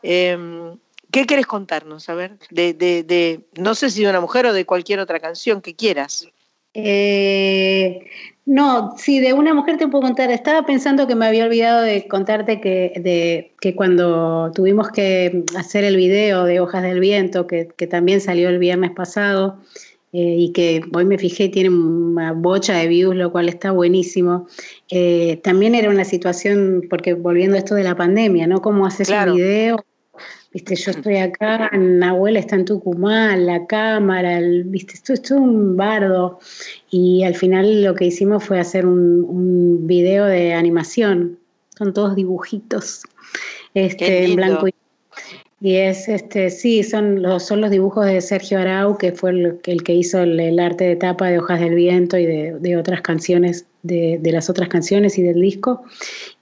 [0.06, 0.38] Eh,
[1.11, 2.10] ¿Qué quieres contarnos?
[2.10, 5.19] A ver, de, de, de, no sé si de una mujer o de cualquier otra
[5.19, 6.27] canción que quieras.
[6.73, 8.02] Eh,
[8.45, 10.30] no, sí, de una mujer te puedo contar.
[10.30, 15.86] Estaba pensando que me había olvidado de contarte que, de, que cuando tuvimos que hacer
[15.86, 19.57] el video de Hojas del Viento, que, que también salió el viernes pasado,
[20.11, 24.48] eh, y que hoy me fijé, tiene una bocha de views, lo cual está buenísimo.
[24.90, 28.61] Eh, también era una situación, porque volviendo a esto de la pandemia, ¿no?
[28.61, 29.32] ¿Cómo haces Claro.
[29.32, 29.86] un video?
[30.53, 35.75] Viste, yo estoy acá, Nahuel está en Tucumán, la cámara, el- viste, esto es un
[35.75, 36.39] bardo.
[36.89, 41.37] Y al final lo que hicimos fue hacer un, un video de animación,
[41.77, 43.03] son todos dibujitos,
[43.73, 44.73] este, en blanco y
[45.61, 49.59] y es este, sí, son los, son los dibujos de Sergio Arau, que fue el,
[49.63, 52.77] el que hizo el, el arte de tapa de Hojas del Viento y de, de
[52.77, 55.83] otras canciones, de, de las otras canciones y del disco.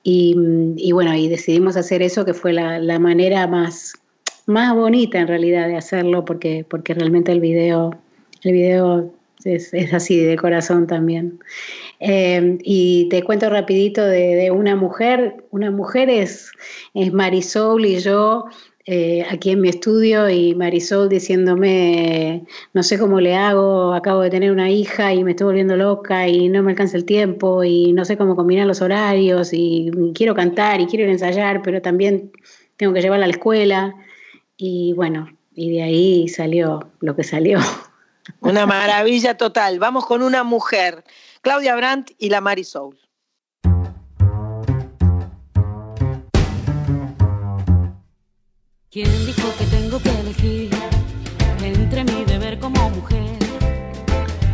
[0.03, 3.93] Y, mm, y bueno, y decidimos hacer eso, que fue la, la manera más,
[4.45, 7.91] más bonita en realidad de hacerlo, porque, porque realmente el video,
[8.43, 9.13] el video
[9.45, 11.39] es, es así de corazón también.
[11.99, 16.51] Eh, y te cuento rapidito de, de una mujer, una mujer es,
[16.93, 18.45] es Marisol y yo
[18.85, 24.29] eh, aquí en mi estudio y Marisol diciéndome, no sé cómo le hago, acabo de
[24.29, 27.93] tener una hija y me estoy volviendo loca y no me alcanza el tiempo y
[27.93, 32.33] no sé cómo combinar los horarios y quiero cantar y quiero ir ensayar, pero también
[32.75, 33.95] tengo que llevarla a la escuela
[34.57, 37.59] y bueno, y de ahí salió lo que salió.
[38.41, 39.79] Una maravilla total.
[39.79, 41.03] Vamos con una mujer,
[41.41, 42.97] Claudia Brandt y la Marisol.
[48.93, 50.69] ¿Quién dijo que tengo que elegir
[51.63, 53.39] entre mi deber como mujer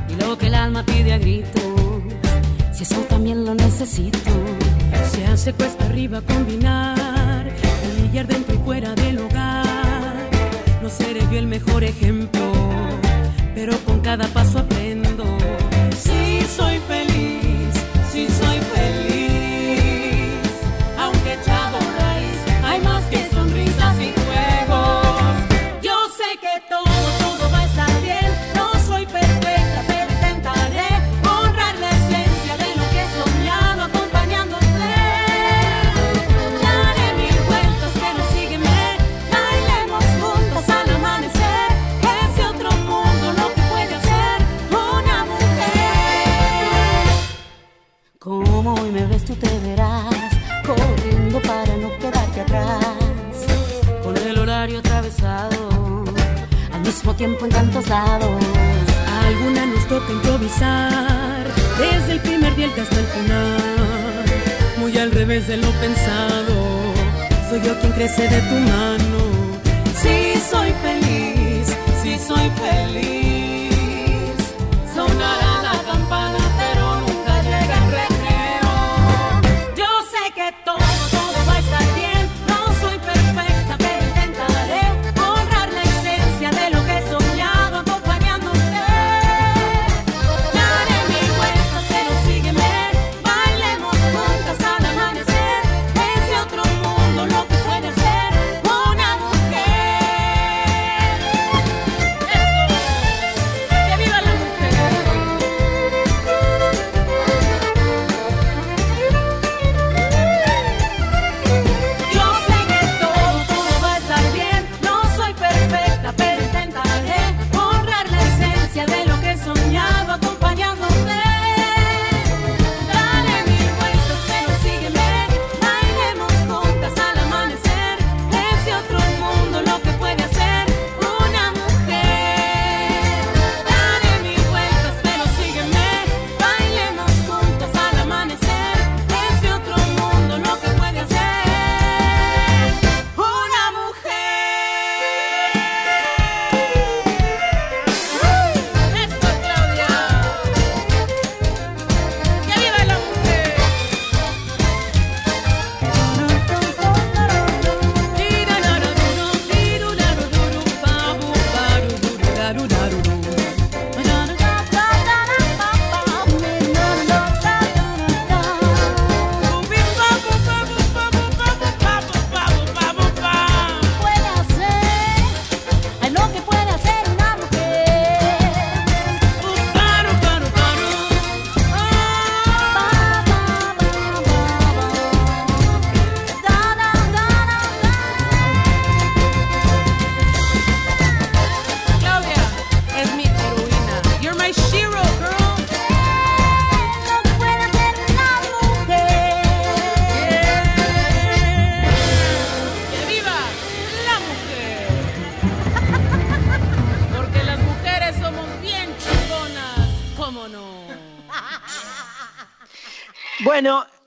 [0.07, 1.61] y lo que el alma pide a gritos?
[2.71, 4.31] Si eso también lo necesito.
[5.11, 7.51] Se hace cuesta arriba combinar,
[7.97, 10.29] brillar dentro y fuera del hogar.
[10.81, 12.53] No seré yo el mejor ejemplo,
[13.53, 15.25] pero con cada paso aprendo.
[16.01, 17.08] Sí soy feliz,
[57.19, 58.41] tiempo en tantos lados.
[59.25, 61.43] Alguna nos toca improvisar,
[61.77, 64.25] desde el primer día hasta el final.
[64.77, 66.55] Muy al revés de lo pensado,
[67.49, 69.19] soy yo quien crece de tu mano.
[70.01, 71.67] Sí, soy feliz,
[72.01, 74.37] sí, soy feliz.
[74.95, 75.48] Sonará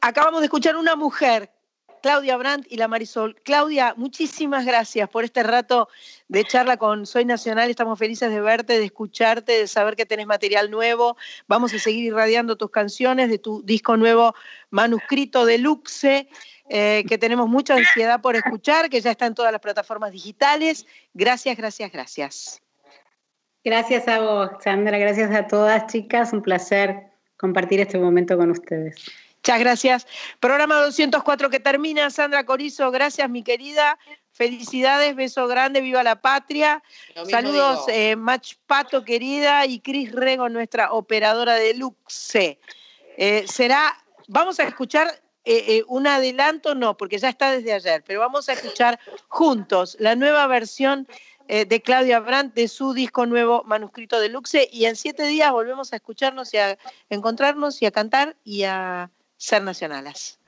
[0.03, 1.51] acabamos de escuchar una mujer,
[2.03, 3.37] Claudia Brandt y la Marisol.
[3.45, 5.89] Claudia, muchísimas gracias por este rato
[6.27, 7.71] de charla con Soy Nacional.
[7.71, 11.17] Estamos felices de verte, de escucharte, de saber que tenés material nuevo.
[11.47, 14.35] Vamos a seguir irradiando tus canciones de tu disco nuevo
[14.71, 16.29] manuscrito deluxe.
[16.69, 20.87] eh, que tenemos mucha ansiedad por escuchar, que ya está en todas las plataformas digitales.
[21.13, 22.63] Gracias, gracias, gracias.
[23.63, 24.97] Gracias a vos, Sandra.
[24.97, 26.33] Gracias a todas, chicas.
[26.33, 28.97] Un placer compartir este momento con ustedes.
[29.45, 30.07] Muchas gracias.
[30.39, 32.11] Programa 204 que termina.
[32.11, 33.99] Sandra Corizo, gracias, mi querida.
[34.31, 36.81] Felicidades, beso grande, viva la patria.
[37.29, 42.61] Saludos, eh, Mach Pato, querida, y Cris Rego, nuestra operadora de Luxe.
[43.17, 43.93] Eh, será,
[44.29, 45.09] vamos a escuchar
[45.45, 49.97] eh, eh, un adelanto, no, porque ya está desde ayer, pero vamos a escuchar juntos
[49.99, 51.09] la nueva versión
[51.49, 55.93] de Claudia Brandt de su disco nuevo Manuscrito de Luxe y en siete días volvemos
[55.93, 56.79] a escucharnos y a
[57.11, 59.11] encontrarnos y a cantar y a
[59.43, 60.39] ser nacionales.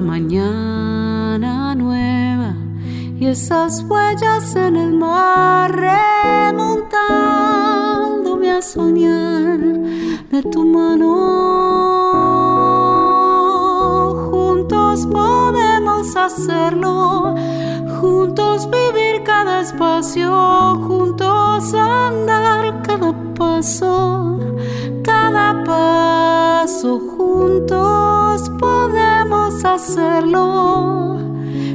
[0.00, 2.54] Mañana nueva
[3.18, 11.10] y esas huellas en el mar remontándome a soñar de tu mano.
[14.30, 17.34] Juntos podemos hacerlo,
[18.00, 20.32] juntos vivir cada espacio,
[20.86, 24.38] juntos andar cada paso,
[25.04, 27.09] cada paso,
[29.30, 31.18] podemos hacerlo,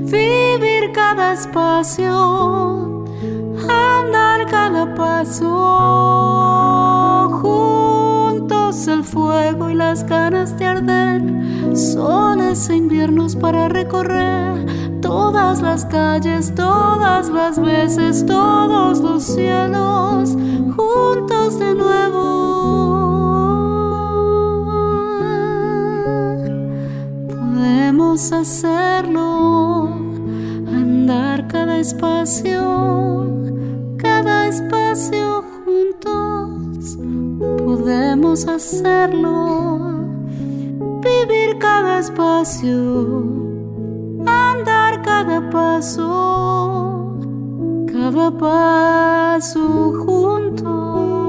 [0.02, 3.06] vivir cada espacio,
[3.70, 5.48] andar cada paso,
[7.42, 11.22] juntos el fuego y las ganas de arder,
[11.76, 14.66] soles e inviernos para recorrer.
[15.02, 20.36] Todas las calles, todas las veces, todos los cielos,
[20.76, 22.95] juntos de nuevo.
[28.16, 29.90] Hacerlo,
[30.70, 33.28] andar cada espacio,
[33.98, 36.98] cada espacio juntos.
[37.66, 40.00] Podemos hacerlo,
[41.02, 43.26] vivir cada espacio,
[44.26, 47.18] andar cada paso,
[47.92, 51.26] cada paso juntos,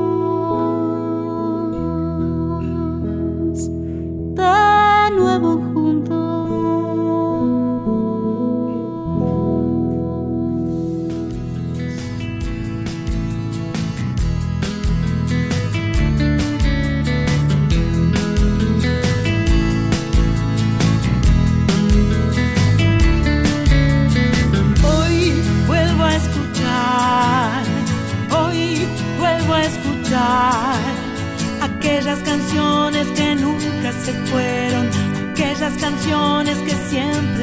[36.07, 37.36] canciones que siempre